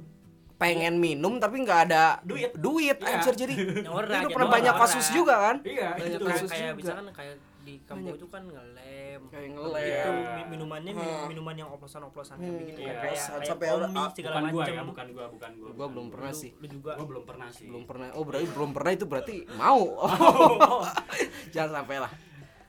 pengen 0.57 0.95
minum 0.97 1.37
tapi 1.37 1.61
nggak 1.61 1.81
ada 1.87 2.19
Duit. 2.21 2.51
duit 2.53 2.97
Iya. 2.97 3.15
anjir 3.17 3.35
jadi 3.37 3.55
itu 3.87 4.29
pernah 4.29 4.49
banyak 4.49 4.75
kasus 4.77 5.07
juga 5.09 5.35
kan 5.41 5.57
Iya, 5.63 5.95
Banyak 5.97 6.11
itu. 6.13 6.27
kasus 6.29 6.49
kayak 6.49 6.63
juga. 6.69 6.79
misalkan 6.79 7.07
kayak 7.13 7.35
di 7.61 7.75
kampung 7.83 8.09
Banyak. 8.09 8.17
itu 8.17 8.27
kan 8.29 8.43
ngelem 8.45 9.21
kayak 9.29 9.47
itu 9.47 9.61
ngelem 9.61 10.25
mi- 10.33 10.49
minumannya 10.51 10.93
Hmm. 10.93 11.03
min- 11.03 11.27
minuman 11.29 11.55
yang 11.55 11.69
oplosan-oplosan 11.69 12.37
kayak 12.37 12.49
Hmm, 12.49 12.61
begitu 12.61 12.81
iya. 12.81 12.87
kayak 12.89 13.03
kayak 13.05 13.45
Sampai 13.45 13.67
ah, 13.69 14.11
segala 14.11 14.37
bukan 14.39 14.49
gua 14.49 14.63
macam 14.63 14.75
ya, 14.75 14.83
bukan 14.83 15.07
gua, 15.09 15.27
bukan 15.29 15.51
gua. 15.55 15.71
gua 15.73 15.87
belum 15.89 16.07
pernah 16.09 16.31
Lu- 16.31 16.41
sih 16.41 16.51
lu 16.55 16.67
juga 16.69 16.91
Gua 16.95 17.07
belum 17.07 17.25
pernah 17.25 17.49
sih. 17.51 17.67
belum 17.67 17.85
pernah 17.85 18.07
oh 18.11 18.23
berarti 18.23 18.47
belum 18.49 18.71
pernah 18.73 18.93
itu 18.93 19.05
berarti 19.05 19.37
mau 19.53 19.83
jangan 21.55 21.71
sampai 21.79 21.97
lah 21.99 22.13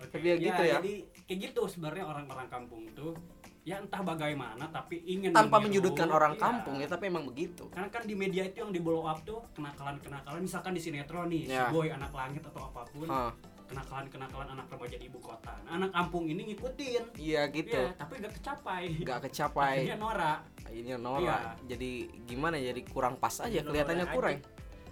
Tapi 0.02 0.26
ya 0.26 0.36
gitu 0.38 0.62
ya. 0.64 0.76
Jadi 0.80 0.94
kayak 1.24 1.40
gitu 1.46 1.62
sebenarnya 1.66 2.04
orang-orang 2.04 2.48
kampung 2.48 2.82
tuh 2.92 3.14
ya 3.62 3.78
entah 3.78 4.02
bagaimana 4.02 4.66
tapi 4.68 4.98
ingin 5.06 5.30
tanpa 5.30 5.60
meniru. 5.60 5.86
menyudutkan 5.86 6.10
orang 6.10 6.34
Iya. 6.34 6.42
kampung 6.42 6.76
ya 6.76 6.88
tapi 6.88 7.04
emang 7.06 7.24
begitu 7.24 7.68
Karena 7.70 7.88
kan 7.88 8.02
di 8.02 8.16
media 8.16 8.42
itu 8.44 8.58
yang 8.58 8.72
di 8.72 8.80
blow 8.80 9.04
up 9.04 9.22
tuh 9.22 9.44
kenakalan-kenakalan 9.54 10.42
misalkan 10.42 10.74
di 10.74 10.82
sinetron 10.82 11.28
nih, 11.28 11.46
Ya. 11.46 11.68
si 11.68 11.72
boy 11.72 11.88
anak 11.88 12.10
langit 12.10 12.42
atau 12.42 12.62
apa 12.64 12.82
pun, 12.88 13.06
Hah, 13.06 13.30
kenakalan-kenakalan 13.70 14.48
anak 14.50 14.66
remaja 14.68 14.96
di 14.96 15.06
ibu 15.06 15.20
kota. 15.20 15.54
Nah, 15.62 15.78
anak 15.78 15.92
kampung 15.92 16.26
ini 16.26 16.42
ngikutin. 16.50 17.04
iya 17.16 17.46
gitu 17.48 17.78
Iya, 17.80 17.94
tapi 17.96 18.14
gak 18.18 18.34
kecapai. 18.36 18.84
nggak 18.98 19.20
kecapai 19.24 19.76
Akhirnya 19.80 19.98
norak. 19.98 20.40
ini 20.70 20.90
norak 20.96 21.22
Iya. 21.56 21.70
jadi 21.70 21.92
gimana 22.26 22.56
ya, 22.56 22.70
jadi 22.70 22.82
kurang 22.86 23.16
pas 23.16 23.36
aja 23.38 23.50
Jadi 23.52 23.64
kelihatannya 23.64 24.04
norak 24.04 24.16
kurang 24.16 24.38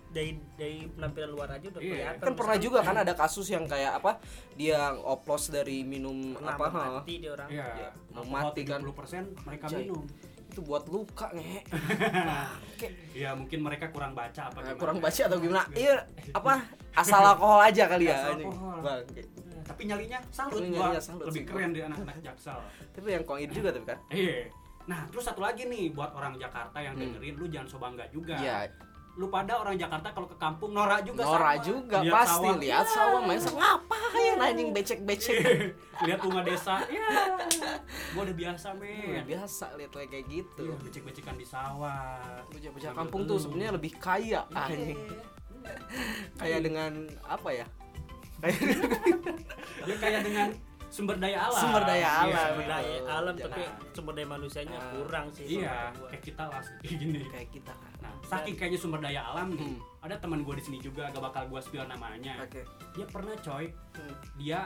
dari 0.08 0.32
dari 0.56 0.88
penampilan 0.88 1.30
luar 1.30 1.50
aja 1.52 1.68
udah 1.68 1.82
Iya. 1.82 1.92
kelihatan 1.92 2.24
kan 2.24 2.34
pernah 2.34 2.58
juga 2.58 2.80
kan 2.80 2.96
ada 2.98 3.14
kasus 3.14 3.48
yang 3.48 3.66
kayak 3.66 3.98
apa 3.98 4.12
dia 4.56 4.80
oplos 4.96 5.50
dari 5.50 5.84
minum 5.84 6.32
pernah 6.32 6.56
apa 6.56 6.66
ha, 6.66 6.82
mati 6.96 7.14
dia 7.18 7.32
orang 7.34 7.50
Iya, 7.50 7.68
Ya, 7.76 7.90
mati 8.24 8.62
kan. 8.64 8.80
70% 8.82 9.36
mereka 9.44 9.66
Anjay. 9.68 9.84
minum. 9.84 10.06
itu 10.48 10.60
buat 10.64 10.88
luka 10.88 11.28
nge. 11.30 11.60
Ya 13.12 13.30
mungkin 13.32 13.60
mereka 13.60 13.86
kurang 13.88 14.14
baca 14.14 14.42
apa 14.44 14.60
gimana. 14.60 14.78
kurang 14.78 14.98
baca 14.98 15.22
atau 15.24 15.38
gimana 15.38 15.66
iya 15.74 15.96
apa 16.32 16.54
asal 16.94 17.22
alkohol 17.24 17.62
aja 17.62 17.84
kali 17.86 18.06
ya 18.06 18.16
Asal 18.16 18.32
alkohol. 18.38 18.78
Bangke. 18.80 19.22
Tapi 19.64 19.82
nyalinya 19.84 20.20
salut 20.30 20.58
Tapi 20.58 20.70
nyalinya 20.70 21.02
salut 21.02 21.26
Lebih 21.28 21.42
sih. 21.42 21.46
keren 21.46 21.70
di 21.72 21.82
anak-anak 21.82 22.18
Jaksel. 22.26 22.60
tapi 22.92 23.08
yang 23.10 23.24
koin 23.24 23.50
juga 23.50 23.70
tapi 23.70 23.86
kan 23.86 24.00
Iya. 24.10 24.48
Nah, 24.88 25.04
terus 25.12 25.24
satu 25.24 25.44
lagi 25.44 25.66
nih 25.66 25.92
buat 25.92 26.12
orang 26.12 26.38
Jakarta 26.38 26.78
yang 26.78 26.96
Hmm. 26.96 27.12
dengerin 27.12 27.36
lu 27.36 27.46
jangan 27.46 27.68
so 27.68 27.76
bangga 27.76 28.08
juga. 28.08 28.40
Iya, 28.40 28.72
Lu 29.18 29.28
pada 29.28 29.58
orang 29.58 29.74
Jakarta 29.74 30.14
kalau 30.14 30.26
ke 30.26 30.38
kampung 30.38 30.72
norak 30.72 31.02
juga 31.02 31.26
Nora 31.26 31.52
sama. 31.52 31.66
juga 31.66 31.98
Lihat 32.00 32.14
pasti 32.14 32.38
sawah, 32.46 32.56
lihat 32.56 32.86
ya. 32.86 32.94
sawah 32.94 33.20
main 33.20 33.42
sama 33.42 33.58
ngapain 33.58 34.36
anjing 34.38 34.70
becek-becek 34.70 35.38
Lihat 36.06 36.20
rumah 36.22 36.46
desa. 36.46 36.86
Ya. 36.86 37.10
Gua 38.14 38.22
udah 38.22 38.36
biasa, 38.38 38.68
men. 38.78 39.26
biasa 39.26 39.66
lihat 39.74 39.90
kayak 39.92 40.26
gitu 40.28 40.62
Iya, 40.64 40.76
becek-becekan 40.80 41.34
di 41.34 41.44
sawah. 41.44 42.46
bocah-bocah 42.46 42.88
Sambil 42.88 43.00
kampung 43.02 43.22
tuh 43.26 43.38
sebenarnya 43.38 43.74
lebih 43.74 43.98
kaya 43.98 44.46
anjing 44.52 45.02
kayak 46.40 46.60
dengan 46.62 46.92
apa 47.26 47.50
ya 47.52 47.66
kayak 48.38 48.58
Ya 49.84 49.96
kayak 49.98 50.22
dengan 50.22 50.48
sumber 50.88 51.16
daya 51.18 51.38
alam. 51.44 51.60
Sumber 51.60 51.84
daya 51.84 52.00
Iya. 52.00 52.12
alam. 52.14 52.38
sumber 52.48 52.66
daya 52.66 52.96
alam 53.06 53.34
Jangan. 53.34 53.46
tapi 53.50 53.62
sumber 53.92 54.14
daya 54.14 54.28
manusianya 54.30 54.78
Ah. 54.78 54.90
kurang 54.92 55.26
sih 55.30 55.46
Iya, 55.46 55.76
kayak 56.02 56.24
kita 56.24 56.44
lah 56.46 56.62
kayak 56.80 56.98
gini. 56.98 57.22
kayak 57.28 57.50
kita 57.52 57.74
Nah, 57.98 58.14
saking 58.24 58.56
kayaknya 58.56 58.80
sumber 58.80 59.00
daya 59.00 59.22
alam 59.26 59.48
nih. 59.52 59.62
Hmm. 59.68 59.80
Ada 60.00 60.16
teman 60.18 60.40
gue 60.42 60.54
di 60.54 60.64
sini 60.64 60.78
juga, 60.80 61.10
gak 61.10 61.20
bakal 61.22 61.44
gue 61.46 61.60
spill 61.60 61.84
namanya. 61.84 62.40
oke 62.40 62.62
Dia 62.94 63.06
pernah 63.06 63.36
coy, 63.38 63.66
Hmm. 63.68 64.16
dia 64.36 64.60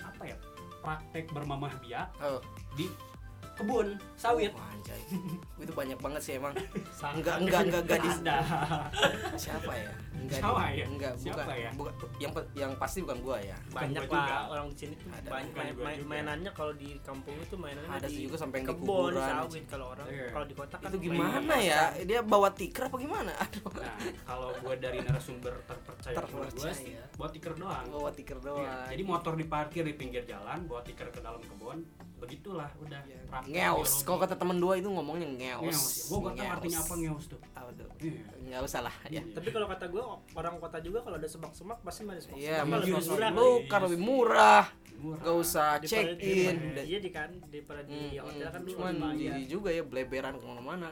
apa 0.00 0.22
ya? 0.24 0.36
Praktek 0.78 1.26
bermamah 1.28 1.74
biak 1.78 2.06
oh 2.20 2.38
di 2.72 2.86
kebun 3.58 3.86
sawit. 4.14 4.50
Wah, 4.50 4.70
anjay 4.70 5.00
itu 5.58 5.72
banyak 5.72 5.98
banget 5.98 6.20
sih 6.20 6.32
emang 6.34 6.54
enggak 7.12 7.36
enggak 7.40 7.60
enggak 7.64 7.84
gadis 7.88 8.16
siapa 9.38 9.72
ya 9.74 9.90
enggak 10.14 10.38
Siapa 10.38 10.62
ya? 10.68 10.84
enggak 10.84 11.12
Siapa 11.16 11.34
bukan 11.40 11.56
ya? 11.56 11.70
bukan 11.72 11.94
yang 12.18 12.32
yang 12.54 12.72
pasti 12.74 12.98
bukan 13.00 13.18
gua 13.20 13.38
ya 13.38 13.56
banyak 13.70 14.02
gua 14.04 14.14
lah 14.14 14.26
juga. 14.38 14.38
orang 14.48 14.66
di 14.68 14.76
sini 14.76 14.94
tuh 14.94 15.08
Ada. 15.08 15.28
banyak 15.28 15.52
main, 15.52 15.72
gua 15.72 15.84
main- 15.84 15.98
juga. 15.98 16.08
mainannya 16.08 16.50
kalau 16.52 16.72
di 16.74 16.90
kampung 17.00 17.34
itu 17.36 17.54
mainannya 17.54 17.90
Ada 17.92 18.06
di 18.06 18.12
sih 18.12 18.22
juga 18.24 18.36
sampai 18.36 18.58
di 18.58 18.66
kebun 18.66 18.86
kuburan, 19.10 19.30
sawit 19.40 19.64
kalau 19.66 19.86
orang 19.88 20.06
Iya. 20.08 20.26
kalau 20.28 20.46
di 20.46 20.54
kota 20.54 20.76
kan 20.76 20.88
itu 20.88 20.98
gimana 21.00 21.54
ya 21.56 21.82
dia 22.00 22.20
bawa 22.20 22.48
tikar 22.50 22.82
apa 22.84 22.96
gimana 22.96 23.32
aduh 23.44 23.66
Nah, 23.78 23.94
kalau 24.24 24.48
gue 24.54 24.74
dari 24.76 24.98
narasumber 25.00 25.54
terpercaya, 25.64 26.16
menurut 26.20 26.50
gue 26.52 26.70
sih 26.72 26.92
Terpercaya. 26.92 27.16
buat 27.16 27.30
tiker 27.30 27.52
doang. 27.54 27.84
bawa 27.88 28.10
tikar 28.10 28.36
Iya, 28.36 28.44
doang 28.44 28.86
Jadi 28.88 29.02
motor 29.04 29.32
diparkir 29.34 29.82
di 29.82 29.94
pinggir 29.94 30.22
jalan, 30.24 30.58
bawa 30.64 30.82
tiker 30.82 31.08
ke 31.08 31.18
dalam 31.18 31.38
kebun, 31.40 31.78
begitulah 32.18 32.70
udah. 32.76 33.00
Iya. 33.00 33.18
praktek 33.24 33.52
ngeos 33.52 33.92
kalau 34.02 34.18
kata 34.18 34.34
temen 34.34 34.56
dua 34.56 34.74
itu 34.74 34.86
ngomongnya 34.86 35.28
ngeos 35.28 35.62
Ngeos. 35.64 35.94
Gue 36.04 36.18
gak 36.20 36.34
tahu 36.34 36.48
artinya 36.50 36.78
apa 36.80 36.94
ngeos 36.94 37.24
tuh. 37.26 37.40
apa 37.50 37.70
tuh 37.72 37.88
Iya. 37.98 38.22
nggak 38.40 38.60
usah 38.62 38.80
lah 38.80 38.94
ya 39.06 39.22
tapi 39.28 39.48
kalau 39.48 39.66
kata 39.66 39.84
gue 39.86 40.02
orang 40.32 40.54
kota 40.56 40.78
juga 40.78 40.98
kalau 41.00 41.16
ada 41.16 41.26
semak-semak 41.26 41.78
pasti 41.80 42.00
main 42.02 42.16
semak 42.16 42.36
Iya, 42.36 42.56
semak 42.60 42.78
lebih 42.80 42.94
murah 43.04 43.30
lu- 43.30 43.62
kan 43.66 43.80
lebih 43.82 44.00
murah 44.00 44.64
Murah. 44.98 45.22
gak 45.22 45.36
usah 45.36 45.68
check 45.80 46.06
di- 46.16 46.48
in 46.48 46.56
iya 46.76 46.98
di 46.98 47.10
kan 47.10 47.30
daripada 47.44 47.82
di 47.82 48.16
Hmm, 48.16 48.24
hotel 48.24 48.48
kan 48.48 48.60
lu 48.60 48.68
cuman 48.68 48.84
harus 48.90 49.02
bayar. 49.04 49.22
jadi 49.28 49.42
juga 49.46 49.68
ya 49.70 49.82
bleberan 49.82 50.34
ke 50.34 50.44
mana-mana 50.44 50.90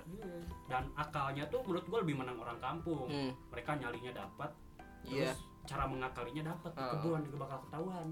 Dan 0.67 0.83
akalnya 0.95 1.47
tuh 1.47 1.63
menurut 1.63 1.85
gue 1.85 1.99
lebih 2.01 2.17
menang 2.17 2.37
orang 2.37 2.59
kampung. 2.59 3.07
Hmm. 3.07 3.31
Mereka 3.49 3.71
nyalinya 3.77 4.13
dapat, 4.17 4.51
Iya. 5.05 5.31
terus 5.31 5.39
cara 5.65 5.87
mengakalinya 5.87 6.43
dapat 6.49 6.75
Ah. 6.75 6.91
kebun 6.93 7.23
juga 7.23 7.37
bakal 7.41 7.59
ketahuan. 7.63 8.07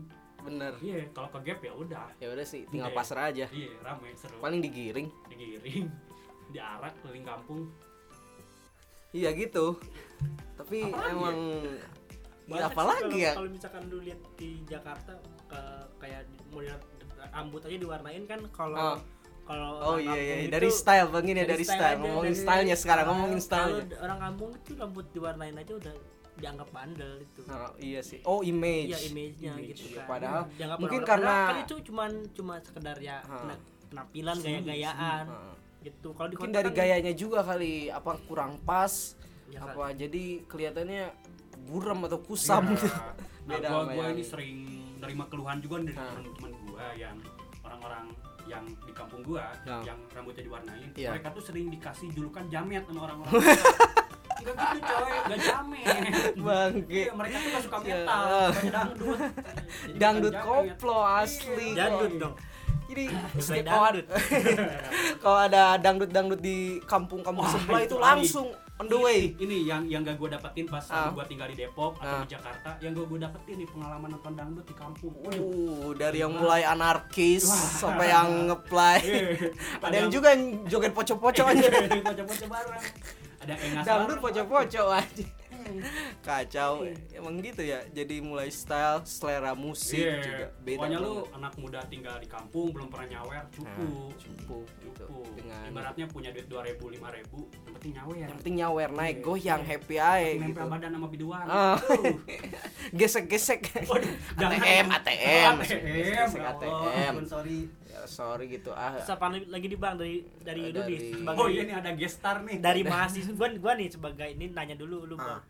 Bener 0.45 0.73
Iya, 0.79 1.09
kalau 1.11 1.29
ke 1.31 1.41
gap 1.43 1.59
ya 1.59 1.73
udah. 1.73 2.07
ya 2.15 2.29
udah 2.29 2.45
sih 2.45 2.69
tinggal 2.69 2.89
Iya. 2.89 2.97
pasrah 2.97 3.25
aja 3.27 3.47
Iya, 3.49 3.71
rame 3.81 4.13
seru. 4.13 4.37
paling 4.39 4.61
digiring 4.61 5.09
Digiring, 5.27 5.89
diarak 6.53 6.93
keliling 7.01 7.25
kampung. 7.25 7.73
iya 9.11 9.31
gitu 9.31 9.79
tapi 10.55 10.85
Apalagi 10.85 11.11
emang 11.11 11.39
Banyak 12.45 12.61
ya, 12.61 12.61
sih 12.61 12.75
apalagi 12.77 13.19
ya 13.19 13.33
kalau 13.33 13.49
misalkan 13.49 13.83
lu 13.89 13.99
lihat 13.99 14.21
di 14.37 14.61
Jakarta 14.65 15.17
ke 15.49 15.61
kayak 15.97 16.23
model 16.51 16.77
rambut 17.31 17.63
aja 17.63 17.77
diwarnain 17.79 18.25
kan 18.25 18.41
kalau 18.51 18.77
Oh. 18.77 18.97
kalau 19.43 19.71
oh 19.79 19.97
orang 19.97 20.05
iya 20.05 20.13
iya 20.15 20.35
kampung 20.37 20.53
dari 20.53 20.69
itu- 20.69 20.77
style 20.77 21.09
begini 21.09 21.39
ya 21.39 21.47
dari 21.47 21.65
style 21.65 21.73
style 21.75 21.89
aja, 21.91 22.03
ngomongin 22.03 22.29
dari- 22.29 22.43
stylenya 22.43 22.77
sekarang 22.77 23.05
ngomongin 23.07 23.41
stylenya 23.41 23.81
kalau 23.87 24.03
orang 24.03 24.19
kampung 24.21 24.51
itu 24.55 24.73
rambut 24.75 25.07
diwarnain 25.11 25.57
aja 25.57 25.73
udah 25.75 25.95
dianggap 26.35 26.69
bandel 26.69 27.13
itu 27.19 27.41
Oh, 27.47 27.71
iya 27.77 28.01
sih 28.01 28.19
oh 28.23 28.41
image 28.41 28.91
Iya 28.91 28.99
image-nya 29.09 29.53
Image, 29.55 29.69
gitu 29.71 29.85
iya. 29.89 29.97
kan. 29.97 30.07
Padahal 30.09 30.43
Dianggap 30.51 30.79
mungkin 30.79 30.99
orang- 30.99 31.09
karena- 31.09 31.47
kan 31.47 31.57
itu 31.61 31.75
cuman 31.85 32.11
cuma 32.31 32.55
sekedar 32.59 32.97
ya 32.99 33.17
Ha. 33.21 33.35
pena- 33.39 33.63
penampilan 33.87 34.37
gaya-gayaan 34.41 35.25
gitu. 35.81 36.09
Kalau 36.11 36.29
di 36.29 36.35
mungkin 36.35 36.51
kota 36.51 36.59
dari 36.59 36.71
kan- 36.71 36.79
gayanya 36.81 37.13
juga 37.13 37.39
kali 37.41 37.73
apa 37.89 38.11
kurang 38.25 38.53
pas 38.61 39.15
ya 39.47 39.61
kan. 39.61 39.69
apa 39.71 39.85
jadi 39.95 40.23
kelihatannya 40.45 41.03
buram 41.65 41.99
atau 42.03 42.19
kusam 42.19 42.63
gitu 42.75 42.89
Nah, 43.45 43.55
Beda 43.55 43.69
gua, 43.69 43.81
gua 43.85 43.95
yang- 44.03 44.15
ini 44.15 44.25
sering 44.25 44.57
nerima 44.99 45.25
keluhan 45.27 45.61
juga 45.61 45.77
dari 45.79 45.93
Nah. 45.93 46.09
teman-teman 46.11 46.53
gua 46.65 46.87
yang 46.95 47.17
orang-orang 47.61 48.05
yang 48.45 48.65
di 48.65 48.93
kampung 48.93 49.21
gua 49.23 49.53
Nah. 49.63 49.81
yang 49.83 49.97
rambutnya 50.09 50.43
diwarnain. 50.43 50.89
Iya. 50.95 51.13
Mereka 51.13 51.29
tuh 51.31 51.43
sering 51.43 51.69
dikasih 51.69 52.09
julukan 52.11 52.45
jamet 52.47 52.83
sama 52.83 53.01
orang-orang. 53.05 53.33
bangke 56.45 57.03
Iya, 57.03 57.13
mereka 57.13 57.37
tuh 57.39 57.51
suka 57.61 57.77
Iya. 57.81 57.97
metal, 57.97 58.25
dangdut. 58.77 59.19
Dangdut 60.01 60.33
jamet. 60.33 60.45
koplo 60.45 60.99
asli 61.03 61.69
Jadut 61.73 62.13
dong. 62.17 62.35
jadi 62.85 63.05
setiap 63.41 63.65
dangdut. 63.67 64.07
kalau 64.07 64.19
ada, 64.23 64.75
kalau 65.19 65.39
ada 65.41 65.63
dangdut 65.77 66.11
dangdut 66.11 66.39
di 66.39 66.57
kampung-kampung 66.85 67.45
sebelah 67.47 67.81
itu 67.83 67.97
langsung 67.97 68.47
on 68.75 68.87
the 68.87 68.99
way 68.99 69.31
Ini 69.33 69.57
yang 69.65 69.83
yang 69.87 70.03
gak 70.03 70.17
gue 70.17 70.29
dapetin 70.29 70.67
pas 70.67 70.83
Ah. 70.89 71.09
gue 71.09 71.23
tinggal 71.25 71.47
di 71.47 71.57
Depok 71.57 71.95
atau 71.97 72.11
Ah. 72.13 72.21
di 72.21 72.29
Jakarta, 72.29 72.71
yang 72.79 72.93
gue 72.93 73.07
dapetin 73.17 73.55
nih 73.57 73.69
pengalaman 73.69 74.09
nonton 74.11 74.33
dangdut 74.33 74.65
di 74.65 74.75
kampung. 74.75 75.15
Uh, 75.25 75.95
dari 75.95 76.19
yang 76.19 76.35
mulai 76.35 76.61
anarkis 76.63 77.47
sampai 77.47 78.11
yang 78.11 78.29
ngeplay. 78.45 78.99
Iya. 79.01 79.49
Ada 79.81 79.95
yang 79.97 80.11
juga 80.11 80.29
yang 80.29 80.43
joget 80.67 80.93
pocok-pocok 80.93 81.47
aja. 81.49 81.67
Pocok-pocok 82.03 82.49
bareng. 82.51 82.83
Ada 83.41 83.55
engas 83.61 83.85
Dangdut 83.85 84.09
bareng. 84.11 84.25
pocok-pocok 84.27 84.87
aja. 84.93 85.25
Kacau. 86.21 86.85
Emang 87.11 87.35
gitu 87.39 87.61
ya. 87.61 87.81
Jadi 87.89 88.19
mulai 88.19 88.49
style, 88.49 89.05
selera 89.05 89.53
musik 89.53 89.99
Iya. 89.99 90.21
juga 90.21 90.47
beda. 90.59 90.79
Pokoknya 90.79 90.99
lu 90.99 91.13
banget. 91.15 91.35
anak 91.35 91.53
muda 91.57 91.81
tinggal 91.85 92.17
di 92.17 92.27
kampung 92.27 92.69
belum 92.71 92.89
pernah 92.89 93.07
nyawer, 93.11 93.43
cukup. 93.51 93.69
Nah, 93.79 94.17
cukup 94.17 94.67
gitu. 94.79 95.05
Cukup. 95.05 95.27
Dengan 95.35 95.61
Ibaratnya 95.67 96.07
punya 96.07 96.31
duit 96.31 96.47
2000 96.47 96.89
5000, 96.91 97.45
yang 97.47 97.75
penting 97.75 97.93
nyawer. 97.95 98.17
yang 98.17 98.33
penting 98.35 98.55
nyawer 98.57 98.91
naik 98.91 99.17
Iya. 99.17 99.25
goyang 99.25 99.63
happy 99.63 99.97
aja 99.97 100.31
Nempel 100.35 100.49
gitu. 100.49 100.63
badan 100.71 100.91
sama 100.93 101.07
biduan. 101.09 101.45
Tuh. 101.45 101.77
Gesek-gesek. 102.99 103.61
Waduh, 103.85 104.13
jangan. 104.41 104.59
ATM, 104.59 104.87
ATM. 104.91 105.55
ATM. 105.63 105.63
Gesek 105.63 106.41
ya 106.41 106.53
ATM. 106.53 106.71
Allah, 106.71 107.11
ampun, 107.11 107.27
sorry. 107.97 107.97
Ya, 107.97 108.03
sorry 108.05 108.45
gitu 108.51 108.71
ah. 108.71 108.99
Apaan 108.99 109.39
lagi 109.45 109.67
di 109.67 109.75
bang 109.75 109.95
dari 109.95 110.15
dari 110.39 110.63
Eh, 110.65 110.73
dari- 110.73 110.99
sebagai 111.13 111.37
Oh 111.37 111.47
iya 111.47 111.63
nih 111.63 111.75
ada 111.77 111.91
gestar 111.93 112.37
nih. 112.41 112.59
dari 112.59 112.83
mahasiswa 112.83 113.33
gua, 113.33 113.49
gua 113.55 113.73
nih 113.75 113.89
sebagai 113.89 114.29
ini 114.29 114.47
nanya 114.49 114.75
dulu 114.75 115.05
lu 115.05 115.15
bang 115.15 115.39
Ah. 115.39 115.43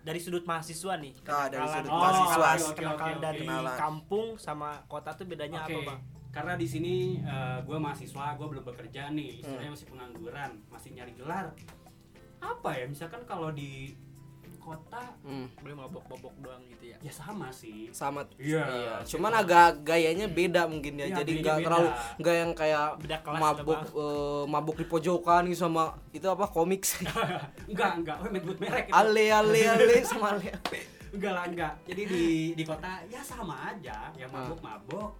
dari 0.00 0.16
sudut 0.16 0.42
mahasiswa 0.42 0.94
nih 0.96 1.12
Ah, 1.24 1.46
dari 1.46 1.66
sudut 1.66 1.88
Oh, 1.88 1.98
mahasiswa. 1.98 2.46
oke, 2.46 2.62
oke, 2.64 2.76
kenakalan 2.76 3.10
oke, 3.12 3.22
dari 3.22 3.42
kenalan. 3.42 3.76
kampung 3.76 4.26
sama 4.36 4.68
kota 4.86 5.10
tuh 5.12 5.26
bedanya 5.26 5.60
Oke, 5.62 5.74
apa 5.74 5.80
bang 5.86 6.00
Karena 6.30 6.54
di 6.54 6.62
sini 6.64 7.18
gue 7.60 7.74
mahasiswa, 7.76 8.26
gue 8.32 8.46
belum 8.46 8.62
bekerja 8.64 9.10
nih, 9.10 9.30
Hmm. 9.34 9.40
istilahnya 9.42 9.72
masih 9.74 9.88
pengangguran, 9.88 10.50
masih 10.68 10.90
nyari 10.94 11.12
gelar. 11.12 11.50
Apa 12.40 12.70
ya? 12.72 12.86
Misalkan 12.86 13.26
kalau 13.26 13.50
di 13.50 13.90
kota 14.70 15.02
Hmm, 15.20 15.46
boleh 15.56 15.74
mabok-mabok 15.76 16.34
doang 16.40 16.62
gitu 16.66 16.84
ya 16.86 16.96
ya 16.98 17.12
sama 17.12 17.50
sih. 17.50 17.90
sama 17.90 18.20
Iya. 18.36 19.02
Cuman 19.02 19.32
agak 19.34 19.82
gayanya 19.82 20.26
beda 20.26 20.64
mungkin 20.64 20.94
ya. 20.96 21.06
Iya, 21.06 21.16
Jadi 21.18 21.32
nggak 21.40 21.56
terlalu 21.60 21.88
nggak 22.16 22.34
yang 22.36 22.50
kayak 22.52 22.86
beda 22.98 23.18
kelas 23.20 23.40
mabuk 23.40 23.80
eh, 23.90 24.44
mabuk 24.46 24.76
di 24.76 24.86
pojokan 24.86 25.42
gitu 25.46 25.60
sama 25.60 25.82
itu 26.10 26.24
apa 26.24 26.46
komik 26.46 26.82
enggak, 27.70 27.90
enggak, 27.96 28.16
oh 28.16 28.26
menyebut 28.26 28.56
merek 28.56 28.86
itu. 28.86 28.94
ale 28.94 29.24
ale 29.28 29.60
ale 29.66 29.94
sama 30.08 30.26
ale 30.34 30.48
Enggak 31.10 31.32
lah, 31.32 31.44
enggak. 31.44 31.72
Jadi 31.84 32.02
di 32.06 32.24
di 32.54 32.62
kota 32.62 33.02
ya 33.04 33.18
sama 33.20 33.68
aja, 33.68 34.14
yang 34.14 34.30
Ah. 34.30 34.46
mabuk-mabuk, 34.46 35.10